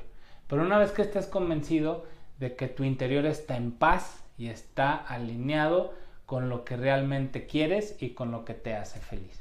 Pero 0.47 0.63
una 0.63 0.77
vez 0.77 0.91
que 0.91 1.03
estés 1.03 1.27
convencido 1.27 2.03
de 2.41 2.55
que 2.55 2.67
tu 2.67 2.83
interior 2.83 3.27
está 3.27 3.55
en 3.55 3.71
paz 3.71 4.23
y 4.35 4.47
está 4.47 4.95
alineado 4.95 5.93
con 6.25 6.49
lo 6.49 6.65
que 6.65 6.75
realmente 6.75 7.45
quieres 7.45 7.95
y 7.99 8.09
con 8.09 8.31
lo 8.31 8.45
que 8.45 8.55
te 8.55 8.75
hace 8.75 8.99
feliz. 8.99 9.39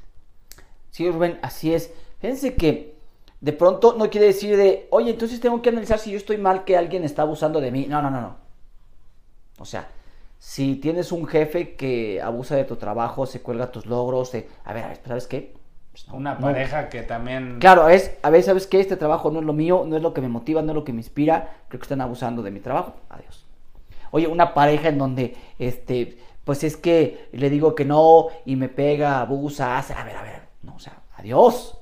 Sí, 0.91 1.09
Rubén, 1.09 1.39
así 1.41 1.73
es. 1.73 1.91
Fíjense 2.19 2.53
que 2.53 2.95
de 3.39 3.53
pronto 3.53 3.95
no 3.97 4.11
quiere 4.11 4.27
decir 4.27 4.55
de, 4.55 4.87
oye, 4.91 5.09
entonces 5.09 5.39
tengo 5.39 5.63
que 5.63 5.69
analizar 5.69 5.97
si 5.97 6.11
yo 6.11 6.17
estoy 6.17 6.37
mal 6.37 6.63
que 6.63 6.77
alguien 6.77 7.03
está 7.03 7.23
abusando 7.23 7.59
de 7.59 7.71
mí. 7.71 7.87
No, 7.89 8.03
no, 8.03 8.11
no, 8.11 8.21
no. 8.21 8.37
O 9.57 9.65
sea, 9.65 9.89
si 10.37 10.75
tienes 10.75 11.11
un 11.11 11.25
jefe 11.25 11.75
que 11.75 12.21
abusa 12.21 12.55
de 12.55 12.65
tu 12.65 12.75
trabajo, 12.75 13.25
se 13.25 13.41
cuelga 13.41 13.71
tus 13.71 13.87
logros, 13.87 14.35
a 14.63 14.73
ver, 14.73 14.83
a 14.83 14.89
ver, 14.89 14.99
¿sabes 15.07 15.25
qué? 15.25 15.55
Pues 15.91 16.07
Una 16.07 16.37
pareja 16.37 16.87
que 16.87 17.01
también... 17.01 17.59
Claro, 17.59 17.89
es, 17.89 18.17
a 18.21 18.29
ver, 18.29 18.43
¿sabes 18.43 18.65
qué? 18.65 18.79
Este 18.79 18.95
trabajo 18.95 19.29
no 19.29 19.39
es 19.39 19.45
lo 19.45 19.53
mío, 19.53 19.83
no 19.85 19.97
es 19.97 20.01
lo 20.01 20.13
que 20.13 20.21
me 20.21 20.29
motiva, 20.29 20.61
no 20.61 20.71
es 20.71 20.75
lo 20.75 20.85
que 20.85 20.93
me 20.93 20.99
inspira, 20.99 21.57
creo 21.67 21.79
que 21.79 21.85
están 21.85 21.99
abusando 21.99 22.41
de 22.41 22.51
mi 22.51 22.61
trabajo. 22.61 22.95
Adiós. 23.09 23.45
Oye, 24.11 24.27
una 24.27 24.53
pareja 24.53 24.87
en 24.89 24.97
donde, 24.97 25.35
este, 25.59 26.17
pues 26.45 26.63
es 26.63 26.77
que 26.77 27.29
le 27.33 27.49
digo 27.49 27.75
que 27.75 27.85
no 27.85 28.27
y 28.45 28.55
me 28.55 28.69
pega, 28.69 29.19
abusa, 29.19 29.77
hace, 29.77 29.93
a 29.93 30.03
ver, 30.03 30.15
a 30.15 30.21
ver, 30.21 30.41
no, 30.63 30.75
o 30.75 30.79
sea, 30.79 31.01
adiós. 31.17 31.77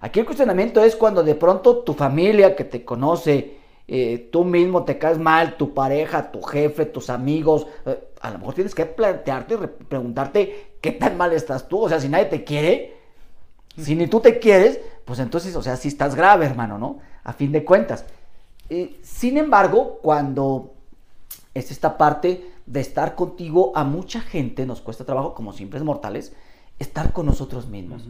Aquí 0.00 0.20
el 0.20 0.26
cuestionamiento 0.26 0.82
es 0.84 0.94
cuando 0.96 1.22
de 1.22 1.34
pronto 1.34 1.78
tu 1.78 1.94
familia 1.94 2.54
que 2.54 2.64
te 2.64 2.84
conoce, 2.84 3.58
eh, 3.86 4.28
tú 4.32 4.44
mismo 4.44 4.84
te 4.84 4.98
caes 4.98 5.18
mal, 5.18 5.56
tu 5.56 5.74
pareja, 5.74 6.30
tu 6.30 6.42
jefe, 6.42 6.86
tus 6.86 7.10
amigos, 7.10 7.66
eh, 7.86 8.12
a 8.20 8.30
lo 8.30 8.38
mejor 8.38 8.54
tienes 8.54 8.74
que 8.74 8.86
plantearte, 8.86 9.58
preguntarte 9.58 10.73
qué 10.84 10.92
tan 10.92 11.16
mal 11.16 11.32
estás 11.32 11.66
tú, 11.66 11.80
o 11.80 11.88
sea, 11.88 11.98
si 11.98 12.10
nadie 12.10 12.26
te 12.26 12.44
quiere, 12.44 12.94
si 13.78 13.94
ni 13.94 14.06
tú 14.06 14.20
te 14.20 14.38
quieres, 14.38 14.78
pues 15.06 15.18
entonces, 15.18 15.56
o 15.56 15.62
sea, 15.62 15.78
si 15.78 15.88
estás 15.88 16.14
grave, 16.14 16.44
hermano, 16.44 16.76
¿no? 16.76 16.98
A 17.22 17.32
fin 17.32 17.52
de 17.52 17.64
cuentas. 17.64 18.04
Eh, 18.68 19.00
sin 19.02 19.38
embargo, 19.38 19.98
cuando 20.02 20.74
es 21.54 21.70
esta 21.70 21.96
parte 21.96 22.52
de 22.66 22.80
estar 22.80 23.14
contigo, 23.14 23.72
a 23.74 23.84
mucha 23.84 24.20
gente 24.20 24.66
nos 24.66 24.82
cuesta 24.82 25.06
trabajo, 25.06 25.32
como 25.32 25.54
simples 25.54 25.82
mortales, 25.82 26.34
estar 26.78 27.14
con 27.14 27.24
nosotros 27.24 27.66
mismos. 27.66 28.02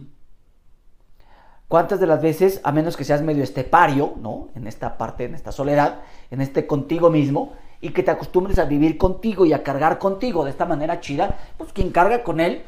¿Cuántas 1.69 2.01
de 2.01 2.09
las 2.09 2.21
veces, 2.21 2.61
a 2.65 2.73
menos 2.73 2.97
que 2.97 3.05
seas 3.05 3.23
medio 3.23 3.45
estepario, 3.45 4.15
¿no? 4.21 4.49
En 4.57 4.67
esta 4.67 4.99
parte, 4.99 5.27
en 5.27 5.37
esta 5.37 5.53
soledad, 5.53 6.01
en 6.33 6.41
este 6.41 6.67
contigo 6.67 7.09
mismo, 7.09 7.53
y 7.85 7.91
que 7.91 8.03
te 8.03 8.11
acostumbres 8.11 8.59
a 8.59 8.65
vivir 8.65 8.97
contigo 8.97 9.45
y 9.45 9.53
a 9.53 9.63
cargar 9.63 9.99
contigo 9.99 10.43
de 10.43 10.51
esta 10.51 10.65
manera 10.65 11.01
chida, 11.01 11.37
pues 11.59 11.71
quien 11.75 11.91
carga 11.91 12.23
con 12.23 12.41
él 12.41 12.63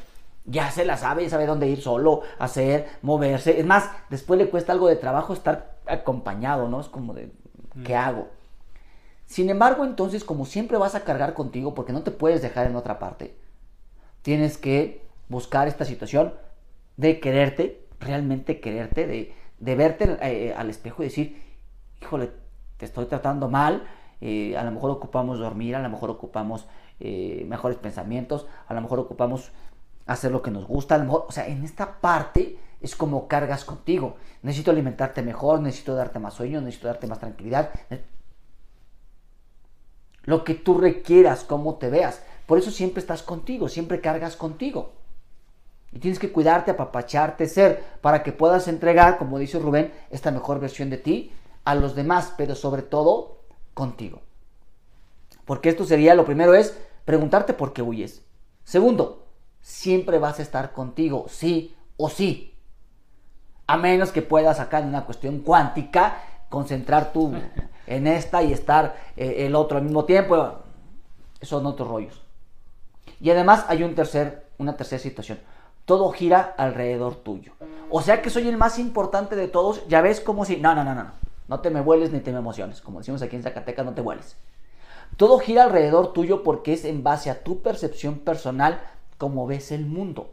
ya 0.44 0.70
se 0.70 0.85
la 0.85 0.99
sabe, 0.99 1.23
ya 1.23 1.30
sabe 1.30 1.46
dónde 1.46 1.68
ir 1.68 1.80
solo, 1.80 2.20
hacer, 2.38 2.87
moverse. 3.00 3.58
Es 3.58 3.64
más, 3.64 3.90
después 4.11 4.37
le 4.37 4.50
cuesta 4.50 4.73
algo 4.73 4.88
de 4.88 4.96
trabajo 4.96 5.32
estar 5.32 5.78
acompañado, 5.87 6.68
¿no? 6.68 6.80
Es 6.80 6.88
como 6.88 7.14
de, 7.14 7.32
¿qué 7.82 7.94
mm. 7.94 7.99
hago? 7.99 8.28
Sin 9.25 9.49
embargo, 9.49 9.87
entonces, 9.87 10.23
como 10.23 10.44
siempre 10.44 10.76
vas 10.76 10.94
a 10.94 11.04
cargar 11.04 11.32
contigo, 11.32 11.73
porque 11.73 11.94
no 11.94 12.02
te 12.02 12.11
puedes 12.11 12.42
dejar 12.42 12.66
en 12.66 12.76
otra 12.76 12.99
parte, 12.99 13.38
tienes 14.20 14.58
que 14.58 15.00
buscar 15.30 15.66
esta 15.66 15.87
situación 15.87 16.35
de 16.99 17.20
quererte, 17.20 17.87
realmente 18.00 18.61
quererte, 18.61 19.06
de, 19.06 19.35
de 19.61 19.75
verte 19.76 20.18
eh, 20.20 20.54
al 20.54 20.68
espejo 20.68 21.02
y 21.02 21.06
decir, 21.06 21.42
híjole, 22.02 22.32
te 22.76 22.85
estoy 22.85 23.06
tratando 23.06 23.49
mal, 23.49 23.88
eh, 24.20 24.56
a 24.56 24.64
lo 24.64 24.70
mejor 24.70 24.90
ocupamos 24.90 25.38
dormir, 25.38 25.76
a 25.76 25.82
lo 25.82 25.88
mejor 25.88 26.11
ocupamos 26.11 26.66
eh, 27.00 27.44
mejores 27.49 27.78
pensamientos, 27.78 28.46
a 28.66 28.75
lo 28.75 28.80
mejor 28.80 28.99
ocupamos 28.99 29.52
hacer 30.06 30.30
lo 30.30 30.42
que 30.42 30.50
nos 30.50 30.66
gusta, 30.66 30.94
a 30.94 30.99
lo 30.99 31.04
mejor, 31.04 31.26
o 31.28 31.32
sea, 31.32 31.46
en 31.46 31.64
esta 31.64 32.00
parte 32.00 32.58
es 32.80 32.94
como 32.94 33.28
cargas 33.28 33.64
contigo. 33.64 34.16
Necesito 34.42 34.70
alimentarte 34.70 35.23
mejor, 35.23 35.61
necesito 35.61 35.94
darte 35.94 36.18
más 36.18 36.35
sueño, 36.35 36.61
necesito 36.61 36.88
darte 36.88 37.06
más 37.06 37.18
tranquilidad. 37.18 37.70
Lo 40.23 40.44
que 40.44 40.54
tú 40.54 40.78
requieras, 40.78 41.44
cómo 41.44 41.76
te 41.76 41.90
veas. 41.90 42.23
Por 42.46 42.58
eso 42.58 42.70
siempre 42.70 43.00
estás 43.00 43.23
contigo, 43.23 43.68
siempre 43.68 44.00
cargas 44.00 44.37
contigo. 44.37 44.92
Y 45.92 45.99
tienes 45.99 46.18
que 46.18 46.32
cuidarte, 46.32 46.73
apapacharte, 46.73 47.46
ser, 47.46 47.82
para 48.00 48.23
que 48.23 48.32
puedas 48.32 48.68
entregar, 48.68 49.18
como 49.18 49.38
dice 49.38 49.58
Rubén, 49.58 49.92
esta 50.11 50.30
mejor 50.30 50.61
versión 50.61 50.90
de 50.90 50.99
ti 50.99 51.32
a 51.64 51.75
los 51.75 51.94
demás, 51.94 52.35
pero 52.37 52.54
sobre 52.54 52.82
todo 52.82 53.36
contigo. 53.76 54.23
Porque 55.45 55.68
esto 55.68 55.85
sería, 55.85 56.14
lo 56.14 56.25
primero 56.25 56.54
es 56.54 56.75
preguntarte 57.04 57.52
por 57.52 57.75
qué 57.75 57.83
huyes. 57.83 58.23
Segundo, 58.64 59.26
siempre 59.61 60.18
vas 60.18 60.38
a 60.38 60.42
estar 60.42 60.73
contigo, 60.73 61.26
sí 61.28 61.76
o 61.99 62.09
sí. 62.09 62.56
A 63.66 63.76
menos 63.76 64.12
que 64.12 64.23
puedas 64.23 64.61
acá 64.61 64.78
en 64.78 64.87
una 64.87 65.04
cuestión 65.04 65.40
cuántica, 65.40 66.23
concentrar 66.49 67.12
tú 67.12 67.35
en 67.87 68.06
esta 68.06 68.42
y 68.42 68.54
estar 68.54 68.97
eh, 69.14 69.47
el 69.47 69.54
otro 69.54 69.76
al 69.76 69.85
mismo 69.85 70.06
tiempo. 70.06 70.54
Son 71.42 71.66
otros 71.66 71.87
rollos. 71.87 72.23
Y 73.21 73.28
además 73.28 73.66
hay 73.68 73.83
un 73.83 73.95
tercer, 73.95 74.49
una 74.56 74.75
tercera 74.75 75.02
situación 75.02 75.38
todo 75.85 76.11
gira 76.11 76.54
alrededor 76.59 77.14
tuyo. 77.14 77.52
O 77.90 78.02
sea 78.02 78.21
que 78.21 78.28
soy 78.28 78.49
el 78.49 78.56
más 78.56 78.80
importante 78.80 79.37
de 79.37 79.47
todos, 79.47 79.87
ya 79.87 80.00
ves 80.00 80.21
como 80.21 80.45
si, 80.45 80.56
no, 80.56 80.75
no, 80.75 80.83
no, 80.83 80.95
no, 80.95 81.12
no 81.49 81.61
te 81.61 81.71
me 81.71 81.81
vueles 81.81 82.12
ni 82.12 82.21
te 82.21 82.33
me 82.33 82.38
emociones, 82.38 82.81
como 82.81 82.99
decimos 82.99 83.23
aquí 83.23 83.37
en 83.37 83.43
Zacatecas, 83.43 83.85
no 83.85 83.95
te 83.95 84.00
vueles. 84.00 84.37
Todo 85.17 85.38
gira 85.38 85.65
alrededor 85.65 86.12
tuyo 86.12 86.43
porque 86.43 86.73
es 86.73 86.85
en 86.85 87.03
base 87.03 87.31
a 87.31 87.43
tu 87.43 87.62
percepción 87.62 88.19
personal 88.19 88.81
como 89.19 89.47
ves 89.47 89.73
el 89.73 89.87
mundo. 89.87 90.33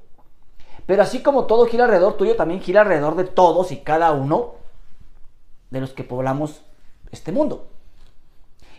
Pero 0.85 1.03
así 1.03 1.21
como 1.21 1.45
todo 1.45 1.67
gira 1.67 1.85
alrededor 1.85 2.17
tuyo, 2.17 2.35
también 2.35 2.61
gira 2.61 2.81
alrededor 2.81 3.15
de 3.15 3.23
todos 3.25 3.71
y 3.71 3.77
cada 3.77 4.11
uno 4.11 4.55
de 5.69 5.79
los 5.79 5.93
que 5.93 6.03
poblamos 6.03 6.61
este 7.11 7.31
mundo. 7.31 7.67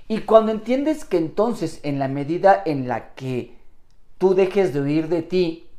Y 0.07 0.21
cuando 0.21 0.53
entiendes 0.53 1.05
que 1.05 1.17
entonces 1.17 1.81
en 1.83 1.99
la 1.99 2.09
medida 2.09 2.63
en 2.67 2.89
la 2.89 3.15
que 3.15 3.57
tú 4.19 4.35
dejes 4.35 4.75
de 4.75 4.81
huir 4.81 5.09
de 5.09 5.23
ti, 5.23 5.71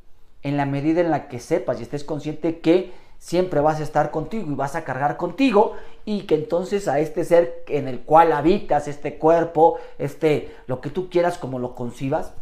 en 0.41 0.57
la 0.57 0.65
medida 0.65 1.01
en 1.01 1.11
la 1.11 1.27
que 1.27 1.39
sepas 1.39 1.79
y 1.79 1.83
estés 1.83 2.03
consciente 2.03 2.59
que 2.59 2.93
siempre 3.25 3.59
vas 3.59 3.79
a 3.79 3.83
estar 3.83 4.11
contigo 4.11 4.51
y 4.51 4.53
vas 4.53 4.75
a 4.75 4.83
cargar 4.83 5.17
contigo 5.17 5.73
y 6.05 6.27
que 6.27 6.35
entonces 6.35 6.87
a 6.87 6.99
este 6.99 7.25
ser 7.25 7.63
en 7.69 7.87
el 7.87 8.01
cual 8.01 8.31
habitas, 8.31 8.87
este 8.87 9.17
cuerpo, 9.17 9.79
este 9.97 10.55
lo 10.67 10.79
que 10.79 10.91
tú 10.91 11.09
quieras 11.09 11.39
como 11.39 11.57
lo 11.57 11.73
concibas, 11.73 12.33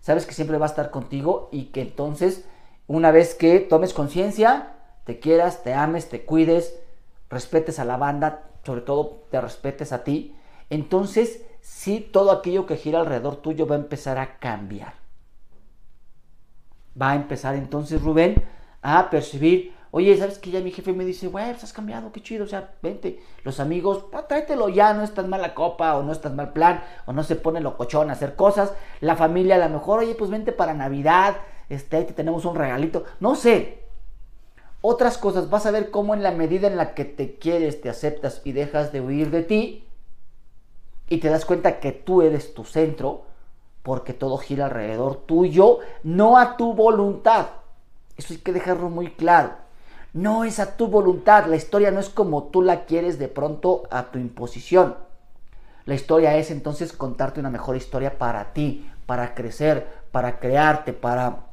sabes 0.00 0.26
que 0.26 0.34
siempre 0.34 0.58
va 0.58 0.66
a 0.66 0.68
estar 0.68 0.90
contigo 0.90 1.48
y 1.52 1.66
que 1.66 1.80
entonces 1.80 2.44
una 2.88 3.12
vez 3.12 3.36
que 3.36 3.60
tomes 3.60 3.94
conciencia, 3.94 4.72
te 5.04 5.20
quieras, 5.20 5.62
te 5.62 5.74
ames, 5.74 6.08
te 6.08 6.24
cuides, 6.24 6.74
respetes 7.30 7.78
a 7.78 7.84
la 7.84 7.96
banda, 7.96 8.50
sobre 8.64 8.80
todo 8.80 9.22
te 9.30 9.40
respetes 9.40 9.92
a 9.92 10.02
ti, 10.02 10.34
entonces 10.70 11.46
sí 11.60 12.00
todo 12.00 12.32
aquello 12.32 12.66
que 12.66 12.76
gira 12.76 12.98
alrededor 12.98 13.36
tuyo 13.36 13.68
va 13.68 13.76
a 13.76 13.78
empezar 13.78 14.18
a 14.18 14.38
cambiar. 14.40 14.94
Va 17.00 17.12
a 17.12 17.14
empezar 17.14 17.54
entonces 17.54 18.02
Rubén 18.02 18.42
a 18.82 19.08
percibir, 19.08 19.73
oye, 19.96 20.18
¿sabes 20.18 20.40
que 20.40 20.50
ya 20.50 20.58
mi 20.58 20.72
jefe 20.72 20.92
me 20.92 21.04
dice, 21.04 21.28
güey, 21.28 21.52
pues 21.52 21.62
has 21.62 21.72
cambiado, 21.72 22.10
qué 22.10 22.20
chido, 22.20 22.46
o 22.46 22.48
sea, 22.48 22.74
vente, 22.82 23.22
los 23.44 23.60
amigos, 23.60 24.06
pues, 24.10 24.26
tráetelo 24.26 24.68
ya, 24.68 24.92
no 24.92 25.04
es 25.04 25.14
tan 25.14 25.30
mala 25.30 25.54
copa, 25.54 25.94
o 25.94 26.02
no 26.02 26.10
es 26.10 26.20
tan 26.20 26.34
mal 26.34 26.52
plan, 26.52 26.82
o 27.06 27.12
no 27.12 27.22
se 27.22 27.36
pone 27.36 27.60
locochón 27.60 28.10
a 28.10 28.14
hacer 28.14 28.34
cosas, 28.34 28.72
la 29.00 29.14
familia 29.14 29.54
a 29.54 29.68
lo 29.68 29.68
mejor, 29.68 30.00
oye, 30.00 30.16
pues 30.16 30.32
vente 30.32 30.50
para 30.50 30.74
Navidad, 30.74 31.36
este, 31.68 32.02
te 32.02 32.12
tenemos 32.12 32.44
un 32.44 32.56
regalito, 32.56 33.04
no 33.20 33.36
sé, 33.36 33.84
otras 34.80 35.16
cosas, 35.16 35.48
vas 35.48 35.64
a 35.64 35.70
ver 35.70 35.92
cómo 35.92 36.12
en 36.12 36.24
la 36.24 36.32
medida 36.32 36.66
en 36.66 36.76
la 36.76 36.94
que 36.94 37.04
te 37.04 37.36
quieres, 37.36 37.80
te 37.80 37.88
aceptas 37.88 38.42
y 38.42 38.50
dejas 38.50 38.90
de 38.90 39.00
huir 39.00 39.30
de 39.30 39.44
ti, 39.44 39.86
y 41.08 41.18
te 41.18 41.28
das 41.28 41.44
cuenta 41.44 41.78
que 41.78 41.92
tú 41.92 42.22
eres 42.22 42.52
tu 42.52 42.64
centro, 42.64 43.26
porque 43.84 44.12
todo 44.12 44.38
gira 44.38 44.64
alrededor 44.64 45.24
tuyo, 45.24 45.78
no 46.02 46.36
a 46.36 46.56
tu 46.56 46.74
voluntad. 46.74 47.46
Eso 48.16 48.32
hay 48.32 48.40
que 48.40 48.52
dejarlo 48.52 48.90
muy 48.90 49.12
claro. 49.12 49.63
No 50.14 50.44
es 50.44 50.60
a 50.60 50.76
tu 50.76 50.86
voluntad, 50.86 51.46
la 51.46 51.56
historia 51.56 51.90
no 51.90 51.98
es 51.98 52.08
como 52.08 52.44
tú 52.44 52.62
la 52.62 52.84
quieres 52.84 53.18
de 53.18 53.26
pronto 53.26 53.82
a 53.90 54.12
tu 54.12 54.20
imposición. 54.20 54.94
La 55.86 55.96
historia 55.96 56.36
es 56.36 56.52
entonces 56.52 56.92
contarte 56.92 57.40
una 57.40 57.50
mejor 57.50 57.74
historia 57.74 58.16
para 58.16 58.52
ti, 58.52 58.88
para 59.06 59.34
crecer, 59.34 59.88
para 60.12 60.38
crearte, 60.38 60.92
para 60.92 61.46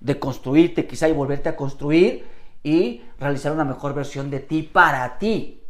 deconstruirte 0.00 0.86
quizá 0.86 1.08
y 1.08 1.12
volverte 1.12 1.48
a 1.48 1.56
construir 1.56 2.24
y 2.62 3.02
realizar 3.18 3.50
una 3.50 3.64
mejor 3.64 3.94
versión 3.94 4.30
de 4.30 4.38
ti 4.38 4.62
para 4.62 5.18
ti 5.18 5.64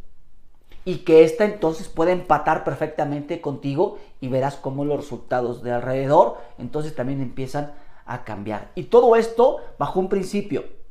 y 0.85 0.97
que 0.97 1.23
esta 1.23 1.45
entonces 1.45 1.87
puede 1.87 2.11
empatar 2.11 2.63
perfectamente 2.63 3.41
contigo 3.41 3.97
y 4.21 4.27
verás 4.27 4.55
cómo 4.55 4.85
los 4.85 4.97
resultados 4.97 5.63
de 5.63 5.71
alrededor 5.71 6.37
entonces 6.59 6.93
también 6.93 7.21
empiezan 7.21 7.73
a 8.05 8.23
cambiar. 8.23 8.69
Y 8.75 8.83
todo 8.83 9.15
esto 9.15 9.61
bajo 9.79 9.99
un 9.99 10.09
principio. 10.09 10.82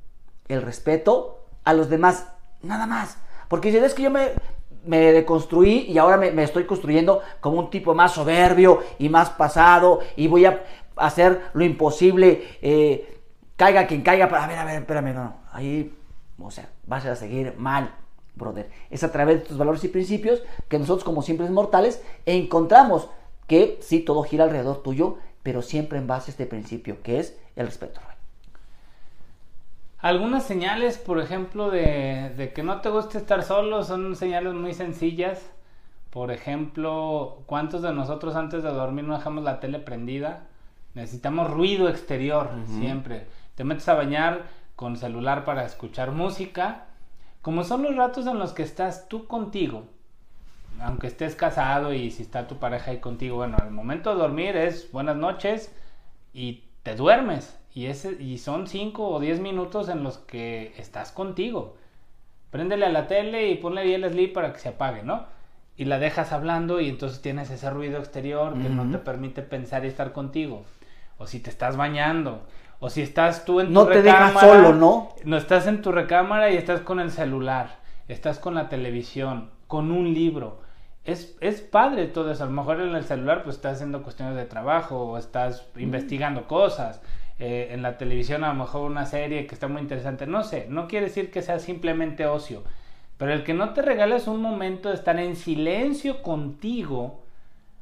El 0.49 0.63
respeto 0.63 1.45
a 1.65 1.73
los 1.73 1.89
demás, 1.89 2.29
nada 2.63 2.87
más. 2.87 3.19
Porque 3.49 3.71
si 3.71 3.79
es 3.79 3.95
que 3.95 4.03
yo 4.03 4.11
me, 4.11 4.31
me 4.85 5.13
deconstruí 5.13 5.87
y 5.89 5.99
ahora 5.99 6.17
me, 6.17 6.43
estoy 6.43 6.65
construyendo 6.65 7.21
como 7.41 7.59
un 7.59 7.71
tipo 7.71 7.95
más 7.95 8.13
soberbio 8.13 8.81
y 8.99 9.09
más 9.09 9.31
pasado 9.31 10.01
y 10.17 10.27
voy 10.27 10.45
a 10.45 10.63
hacer 10.97 11.41
lo 11.55 11.65
imposible, 11.65 12.59
eh, 12.63 13.21
caiga 13.57 13.87
quien 13.87 14.03
caiga, 14.03 14.29
pero 14.29 14.41
a 14.41 14.47
ver, 14.47 14.59
a 14.59 14.65
ver, 14.65 14.81
espérame, 14.81 15.15
no, 15.15 15.37
ahí, 15.53 15.95
o 16.39 16.51
sea, 16.51 16.69
vas 16.87 17.07
a 17.07 17.17
seguir 17.17 17.55
mal, 17.57 17.95
brother. 18.35 18.71
Es 18.91 19.05
a 19.05 19.13
través 19.13 19.41
de 19.41 19.49
tus 19.49 19.59
valores 19.59 19.85
y 19.85 19.89
principios 19.89 20.43
que 20.69 20.79
nosotros 20.79 21.05
como 21.05 21.23
simples 21.23 21.51
mortales 21.51 22.03
encontramos 22.27 23.09
que 23.47 23.79
sí, 23.83 24.01
todo 24.01 24.23
gira 24.23 24.45
alrededor 24.45 24.83
tuyo, 24.83 25.19
pero 25.43 25.63
siempre 25.63 25.99
en 25.99 26.07
base 26.07 26.31
a 26.31 26.33
este 26.33 26.47
principio, 26.47 27.03
que 27.03 27.19
es 27.19 27.37
el 27.57 27.67
respeto. 27.67 28.01
Algunas 30.03 30.43
señales, 30.43 30.99
por 30.99 31.21
ejemplo, 31.21 31.71
de, 31.71 32.53
que 32.53 32.65
no 32.65 32.81
te 32.81 32.89
guste 32.89 33.19
estar 33.19 33.45
solo 33.45 33.85
son 33.85 34.17
señales 34.17 34.53
muy 34.53 34.75
sencillas. 34.75 35.49
Por 36.11 36.33
ejemplo, 36.33 37.45
¿cuántos 37.47 37.83
de 37.83 37.93
nosotros 37.93 38.35
antes 38.35 38.65
de 38.65 38.71
dormir 38.71 39.05
no 39.05 39.17
dejamos 39.17 39.45
la 39.45 39.61
tele 39.61 39.79
prendida? 39.79 40.49
Necesitamos 40.95 41.53
ruido 41.53 41.89
exterior 41.89 42.51
siempre. 42.67 43.29
Te 43.55 43.63
metes 43.63 43.89
a 43.89 43.95
bañar 43.95 44.43
con 44.75 44.97
celular 44.97 45.45
para 45.45 45.65
escuchar 45.65 46.11
música. 46.11 46.87
Como 47.41 47.63
son 47.63 47.85
los 47.85 47.95
ratos 47.95 48.27
en 48.27 48.41
los 48.41 48.53
que 48.53 48.65
estás 48.65 49.09
tú 49.09 49.29
contigo, 49.29 49.85
aunque 50.81 51.07
estés 51.07 51.37
casado 51.37 51.95
y 51.95 52.11
si 52.11 52.23
está 52.23 52.49
tu 52.49 52.57
pareja 52.57 52.91
ahí 52.91 52.99
contigo, 52.99 53.37
bueno, 53.37 53.57
al 53.61 53.71
momento 53.71 54.11
de 54.11 54.21
dormir 54.21 54.57
es 54.57 54.91
buenas 54.91 55.17
noches 55.17 55.73
y 56.35 56.65
te 56.83 56.97
duermes. 56.97 57.57
Y, 57.75 57.87
ese, 57.87 58.21
y 58.21 58.39
son 58.39 58.67
5 58.67 59.09
o 59.09 59.21
10 59.21 59.41
minutos 59.41 59.89
en 59.89 60.03
los 60.03 60.19
que 60.19 60.75
estás 60.77 61.11
contigo. 61.11 61.77
Préndele 62.51 62.87
a 62.87 62.91
la 62.91 63.07
tele 63.07 63.49
y 63.49 63.57
ponle 63.57 63.81
ahí 63.81 63.95
el 63.95 64.09
sleep 64.11 64.35
para 64.35 64.53
que 64.53 64.59
se 64.59 64.69
apague, 64.69 65.03
¿no? 65.03 65.25
Y 65.77 65.87
la 65.87 65.99
dejas 65.99 66.33
hablando 66.33 66.81
y 66.81 66.91
entonces 66.91 67.23
tienes 67.23 67.51
ese 67.51 67.71
ruido 67.71 67.99
exterior 67.99 68.53
que 68.61 68.69
no 68.69 68.91
te 68.91 68.99
permite 68.99 69.41
pensar 69.41 69.87
y 69.87 69.89
estar 69.89 70.13
contigo. 70.13 70.65
O 71.17 71.27
si 71.27 71.41
te 71.41 71.49
estás 71.49 71.79
bañando. 71.79 72.43
O 72.79 72.91
si 72.91 73.01
estás 73.01 73.47
tú 73.47 73.61
en 73.61 73.69
tu 73.69 73.73
no 73.73 73.87
recámara. 73.87 74.27
No 74.27 74.33
te 74.33 74.37
dejas 74.37 74.41
solo, 74.41 74.75
¿no? 74.75 75.09
No 75.25 75.37
estás 75.39 75.67
en 75.67 75.81
tu 75.81 75.93
recámara 75.93 76.51
y 76.51 76.57
estás 76.57 76.83
con 76.83 77.01
el 77.01 77.11
celular. 77.11 77.79
Estás 78.07 78.39
con 78.39 78.55
la 78.55 78.69
televisión, 78.69 79.51
con 79.67 79.91
un 79.91 80.13
libro. 80.13 80.61
Es, 81.05 81.37
es, 81.41 81.63
padre 81.63 82.07
todo 82.07 82.31
eso. 82.31 82.43
A 82.43 82.47
lo 82.47 82.53
mejor 82.53 82.81
en 82.81 82.95
el 82.95 83.05
celular 83.05 83.45
pues 83.45 83.57
estás 83.57 83.77
haciendo 83.77 84.03
cuestiones 84.03 84.37
de 84.37 84.45
trabajo 84.45 85.13
o 85.13 85.19
estás 85.19 85.67
investigando 85.77 86.47
cosas 86.47 87.01
eh, 87.39 87.69
en 87.73 87.83
la 87.83 87.99
televisión 87.99 88.45
a 88.45 88.49
lo 88.49 88.55
mejor 88.55 88.91
una 88.91 89.07
serie 89.07 89.47
que 89.47 89.55
está 89.55 89.69
muy 89.69 89.81
interesante, 89.83 90.27
no 90.27 90.45
sé, 90.45 90.67
no 90.69 90.87
quiere 90.87 91.07
decir 91.07 91.31
que 91.31 91.43
sea 91.43 91.59
simplemente 91.59 92.27
ocio, 92.27 92.63
pero 93.17 93.33
el 93.33 93.45
que 93.45 93.55
no 93.55 93.73
te 93.73 93.83
regales 93.83 94.27
un 94.27 94.41
momento 94.41 94.89
de 94.89 94.95
estar 94.95 95.19
en 95.19 95.37
silencio 95.37 96.23
contigo, 96.23 97.23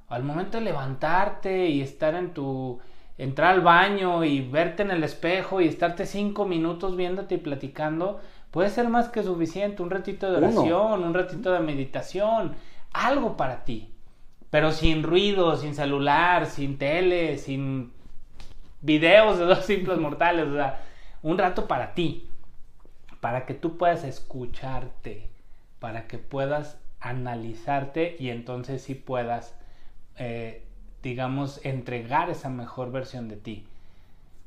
al 0.08 0.24
momento 0.24 0.58
de 0.58 0.64
levantarte 0.64 1.66
y 1.68 1.80
estar 1.80 2.14
en 2.14 2.34
tu, 2.34 2.80
entrar 3.16 3.52
al 3.52 3.60
baño 3.60 4.24
y 4.24 4.40
verte 4.40 4.82
en 4.82 4.90
el 4.90 5.04
espejo 5.04 5.60
y 5.60 5.68
estarte 5.68 6.06
cinco 6.06 6.46
minutos 6.46 6.96
viéndote 6.96 7.34
y 7.34 7.38
platicando, 7.38 8.20
puede 8.50 8.70
ser 8.70 8.88
más 8.88 9.08
que 9.08 9.22
suficiente, 9.22 9.82
un 9.82 9.90
ratito 9.90 10.30
de 10.30 10.38
oración, 10.38 11.04
un 11.04 11.14
ratito 11.14 11.52
de 11.52 11.60
meditación, 11.60 12.54
algo 12.92 13.36
para 13.36 13.64
ti, 13.64 13.92
pero 14.48 14.72
sin 14.72 15.02
ruido, 15.02 15.56
sin 15.56 15.74
celular, 15.74 16.46
sin 16.46 16.78
tele, 16.78 17.36
sin 17.36 17.92
videos 18.80 19.38
de 19.38 19.44
dos 19.44 19.64
simples 19.66 19.98
mortales, 19.98 20.46
o 20.48 20.54
sea, 20.54 20.82
un 21.22 21.38
rato 21.38 21.66
para 21.68 21.94
ti, 21.94 22.28
para 23.20 23.46
que 23.46 23.54
tú 23.54 23.76
puedas 23.76 24.04
escucharte, 24.04 25.28
para 25.78 26.06
que 26.06 26.18
puedas 26.18 26.78
analizarte 27.00 28.16
y 28.18 28.30
entonces 28.30 28.82
sí 28.82 28.94
puedas, 28.94 29.54
eh, 30.16 30.66
digamos, 31.02 31.64
entregar 31.64 32.30
esa 32.30 32.48
mejor 32.48 32.92
versión 32.92 33.28
de 33.28 33.36
ti. 33.36 33.66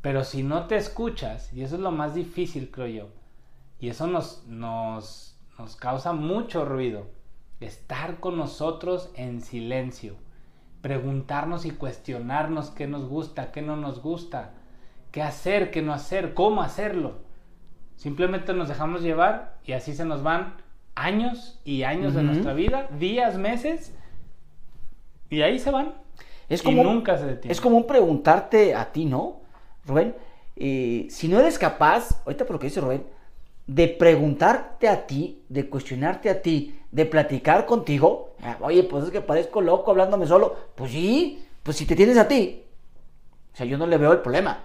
Pero 0.01 0.23
si 0.23 0.43
no 0.43 0.67
te 0.67 0.75
escuchas, 0.75 1.51
y 1.53 1.63
eso 1.63 1.75
es 1.75 1.81
lo 1.81 1.91
más 1.91 2.13
difícil, 2.13 2.69
creo 2.71 2.87
yo, 2.87 3.09
y 3.79 3.89
eso 3.89 4.07
nos, 4.07 4.45
nos, 4.47 5.37
nos 5.57 5.75
causa 5.75 6.13
mucho 6.13 6.65
ruido, 6.65 7.07
estar 7.59 8.19
con 8.19 8.37
nosotros 8.37 9.11
en 9.15 9.41
silencio 9.41 10.15
preguntarnos 10.83 11.65
y 11.65 11.71
cuestionarnos 11.71 12.69
qué 12.69 12.87
nos 12.87 13.07
gusta, 13.07 13.53
qué 13.53 13.61
no 13.61 13.77
nos 13.77 14.01
gusta, 14.01 14.51
qué 15.11 15.21
hacer, 15.21 15.71
qué 15.71 15.81
no 15.81 15.93
hacer, 15.93 16.33
cómo 16.33 16.61
hacerlo. 16.61 17.19
Simplemente 17.95 18.53
nos 18.53 18.67
dejamos 18.67 19.01
llevar 19.01 19.55
y 19.63 19.71
así 19.71 19.95
se 19.95 20.03
nos 20.03 20.23
van 20.23 20.55
años 20.93 21.61
y 21.63 21.83
años 21.83 22.13
de 22.15 22.23
nuestra 22.23 22.53
vida, 22.53 22.89
días, 22.99 23.37
meses, 23.37 23.95
y 25.29 25.41
ahí 25.41 25.57
se 25.57 25.71
van. 25.71 25.93
Es 26.49 26.61
como, 26.61 26.81
y 26.81 26.83
nunca 26.83 27.17
se 27.17 27.27
detienen. 27.27 27.51
Es 27.51 27.61
como 27.61 27.87
preguntarte 27.87 28.75
a 28.75 28.91
ti, 28.91 29.05
¿no, 29.05 29.39
Rubén? 29.85 30.17
Eh, 30.57 31.07
si 31.09 31.29
no 31.29 31.39
eres 31.39 31.57
capaz, 31.57 32.21
ahorita 32.25 32.45
por 32.45 32.55
lo 32.55 32.59
que 32.59 32.67
dice 32.67 32.81
Rubén, 32.81 33.05
de 33.67 33.87
preguntarte 33.87 34.89
a 34.89 35.07
ti, 35.07 35.43
de 35.49 35.69
cuestionarte 35.69 36.29
a 36.29 36.41
ti, 36.41 36.79
de 36.91 37.05
platicar 37.05 37.65
contigo. 37.65 38.35
Ah, 38.41 38.57
oye, 38.61 38.83
pues 38.83 39.05
es 39.05 39.11
que 39.11 39.21
parezco 39.21 39.61
loco 39.61 39.91
hablándome 39.91 40.27
solo. 40.27 40.55
Pues 40.75 40.91
sí, 40.91 41.45
pues 41.63 41.77
si 41.77 41.85
te 41.85 41.95
tienes 41.95 42.17
a 42.17 42.27
ti. 42.27 42.63
O 43.53 43.55
sea, 43.55 43.65
yo 43.65 43.77
no 43.77 43.87
le 43.87 43.97
veo 43.97 44.11
el 44.11 44.19
problema. 44.19 44.63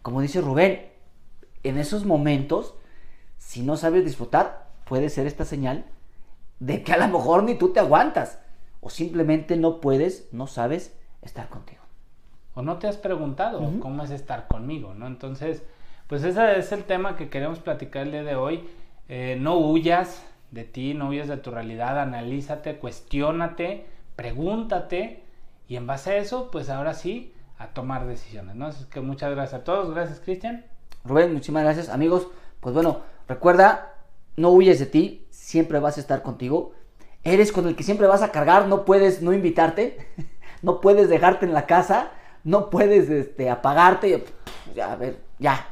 Como 0.00 0.20
dice 0.20 0.40
Rubén, 0.40 0.88
en 1.62 1.78
esos 1.78 2.04
momentos, 2.04 2.74
si 3.38 3.62
no 3.62 3.76
sabes 3.76 4.04
disfrutar, 4.04 4.70
puede 4.84 5.10
ser 5.10 5.26
esta 5.26 5.44
señal 5.44 5.84
de 6.58 6.82
que 6.82 6.92
a 6.92 6.96
lo 6.96 7.08
mejor 7.08 7.42
ni 7.42 7.54
tú 7.54 7.72
te 7.72 7.80
aguantas. 7.80 8.38
O 8.80 8.90
simplemente 8.90 9.56
no 9.56 9.80
puedes, 9.80 10.28
no 10.32 10.46
sabes 10.46 10.96
estar 11.20 11.48
contigo. 11.48 11.82
O 12.54 12.62
no 12.62 12.78
te 12.78 12.88
has 12.88 12.96
preguntado 12.96 13.60
cómo 13.80 14.02
es 14.02 14.10
estar 14.10 14.48
conmigo, 14.48 14.92
¿no? 14.94 15.06
Entonces, 15.06 15.62
pues 16.06 16.24
ese 16.24 16.58
es 16.58 16.72
el 16.72 16.84
tema 16.84 17.16
que 17.16 17.28
queremos 17.28 17.58
platicar 17.58 18.02
el 18.02 18.12
día 18.12 18.22
de 18.22 18.36
hoy. 18.36 18.68
Eh, 19.08 19.36
no 19.40 19.58
huyas 19.58 20.24
de 20.50 20.64
ti, 20.64 20.94
no 20.94 21.08
huyas 21.08 21.28
de 21.28 21.36
tu 21.38 21.50
realidad, 21.50 21.98
analízate, 21.98 22.76
cuestiónate, 22.76 23.86
pregúntate 24.16 25.22
y 25.66 25.76
en 25.76 25.86
base 25.86 26.12
a 26.12 26.16
eso, 26.18 26.50
pues 26.50 26.68
ahora 26.68 26.94
sí, 26.94 27.34
a 27.58 27.68
tomar 27.68 28.06
decisiones, 28.06 28.54
¿no? 28.54 28.66
Así 28.66 28.84
que 28.84 29.00
muchas 29.00 29.30
gracias 29.30 29.60
a 29.60 29.64
todos, 29.64 29.94
gracias 29.94 30.20
Cristian. 30.20 30.66
Rubén, 31.04 31.32
muchísimas 31.32 31.64
gracias 31.64 31.88
amigos. 31.88 32.28
Pues 32.60 32.74
bueno, 32.74 33.00
recuerda, 33.28 33.94
no 34.36 34.50
huyes 34.50 34.78
de 34.78 34.86
ti, 34.86 35.26
siempre 35.30 35.78
vas 35.78 35.96
a 35.96 36.00
estar 36.00 36.22
contigo. 36.22 36.72
Eres 37.24 37.52
con 37.52 37.66
el 37.66 37.76
que 37.76 37.84
siempre 37.84 38.06
vas 38.06 38.22
a 38.22 38.32
cargar, 38.32 38.66
no 38.66 38.84
puedes 38.84 39.22
no 39.22 39.32
invitarte, 39.32 40.06
no 40.62 40.80
puedes 40.80 41.08
dejarte 41.08 41.46
en 41.46 41.54
la 41.54 41.66
casa, 41.66 42.10
no 42.44 42.68
puedes 42.68 43.08
este, 43.08 43.48
apagarte. 43.48 44.24
Ya, 44.74 44.92
a 44.92 44.96
ver, 44.96 45.18
ya, 45.38 45.71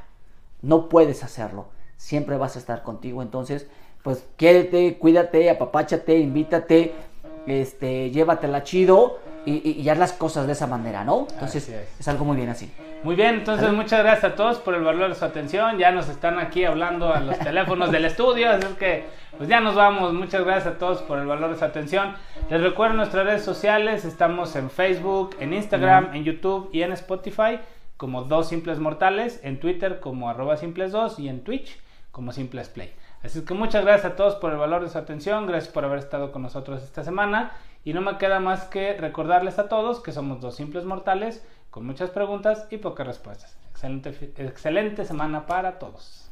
no 0.63 0.89
puedes 0.89 1.25
hacerlo. 1.25 1.69
Siempre 1.97 2.37
vas 2.37 2.57
a 2.57 2.59
estar 2.59 2.83
contigo. 2.83 3.23
Entonces, 3.23 3.67
pues 4.03 4.27
quiérete, 4.37 4.97
cuídate, 4.99 5.51
apapáchate, 5.51 6.19
invítate, 6.19 6.95
este, 7.47 8.11
llévatela 8.11 8.63
chido 8.63 9.19
y, 9.45 9.71
y, 9.71 9.89
haz 9.89 9.99
las 9.99 10.13
cosas 10.13 10.47
de 10.47 10.53
esa 10.53 10.67
manera, 10.67 11.05
¿no? 11.05 11.27
Entonces, 11.33 11.69
es. 11.99 12.09
algo 12.09 12.25
muy 12.25 12.37
bien 12.37 12.51
así. 12.51 12.71
Muy 13.03 13.15
bien, 13.15 13.37
entonces 13.37 13.73
muchas 13.73 14.03
gracias 14.03 14.33
a 14.33 14.37
todos 14.37 14.59
por 14.59 14.75
el 14.75 14.85
valor 14.85 15.09
de 15.09 15.15
su 15.15 15.25
atención. 15.25 15.79
Ya 15.79 15.91
nos 15.91 16.11
están 16.11 16.39
aquí 16.39 16.65
hablando 16.65 17.15
a 17.15 17.21
los 17.21 17.39
teléfonos 17.39 17.91
del 17.91 18.05
estudio, 18.05 18.51
así 18.51 18.67
que 18.79 19.07
pues 19.39 19.49
ya 19.49 19.61
nos 19.61 19.75
vamos. 19.75 20.13
Muchas 20.13 20.45
gracias 20.45 20.75
a 20.75 20.79
todos 20.79 21.01
por 21.01 21.19
el 21.19 21.27
valor 21.27 21.51
de 21.51 21.59
su 21.59 21.65
atención. 21.65 22.15
Les 22.51 22.61
recuerdo 22.61 22.97
nuestras 22.97 23.25
redes 23.25 23.43
sociales, 23.43 24.05
estamos 24.05 24.55
en 24.57 24.69
Facebook, 24.69 25.35
en 25.41 25.55
Instagram, 25.55 26.15
en 26.15 26.25
YouTube 26.25 26.69
y 26.73 26.83
en 26.83 26.93
Spotify 26.93 27.59
como 28.01 28.23
Dos 28.23 28.49
Simples 28.49 28.79
Mortales, 28.79 29.41
en 29.43 29.61
Twitter 29.61 30.01
como 30.01 30.31
arroba 30.31 30.57
simples 30.57 30.91
2 30.91 31.19
y 31.19 31.29
en 31.29 31.45
Twitch 31.45 31.79
como 32.11 32.33
Simples 32.33 32.71
Play. 32.71 32.95
Así 33.23 33.45
que 33.45 33.53
muchas 33.53 33.85
gracias 33.85 34.13
a 34.13 34.17
todos 34.17 34.37
por 34.37 34.53
el 34.53 34.57
valor 34.57 34.83
de 34.83 34.89
su 34.89 34.97
atención, 34.97 35.47
gracias 35.47 35.71
por 35.71 35.85
haber 35.85 35.99
estado 35.99 36.33
con 36.33 36.41
nosotros 36.41 36.83
esta 36.83 37.05
semana 37.05 37.53
y 37.85 37.93
no 37.93 38.01
me 38.01 38.17
queda 38.17 38.41
más 38.41 38.65
que 38.65 38.95
recordarles 38.95 39.59
a 39.59 39.69
todos 39.69 40.01
que 40.01 40.13
somos 40.13 40.41
dos 40.41 40.57
simples 40.57 40.87
mortales 40.87 41.47
con 41.69 41.85
muchas 41.85 42.09
preguntas 42.09 42.67
y 42.71 42.79
pocas 42.79 43.07
respuestas. 43.07 43.59
Excelente, 43.71 44.33
excelente 44.39 45.05
semana 45.05 45.45
para 45.45 45.79
todos. 45.79 46.30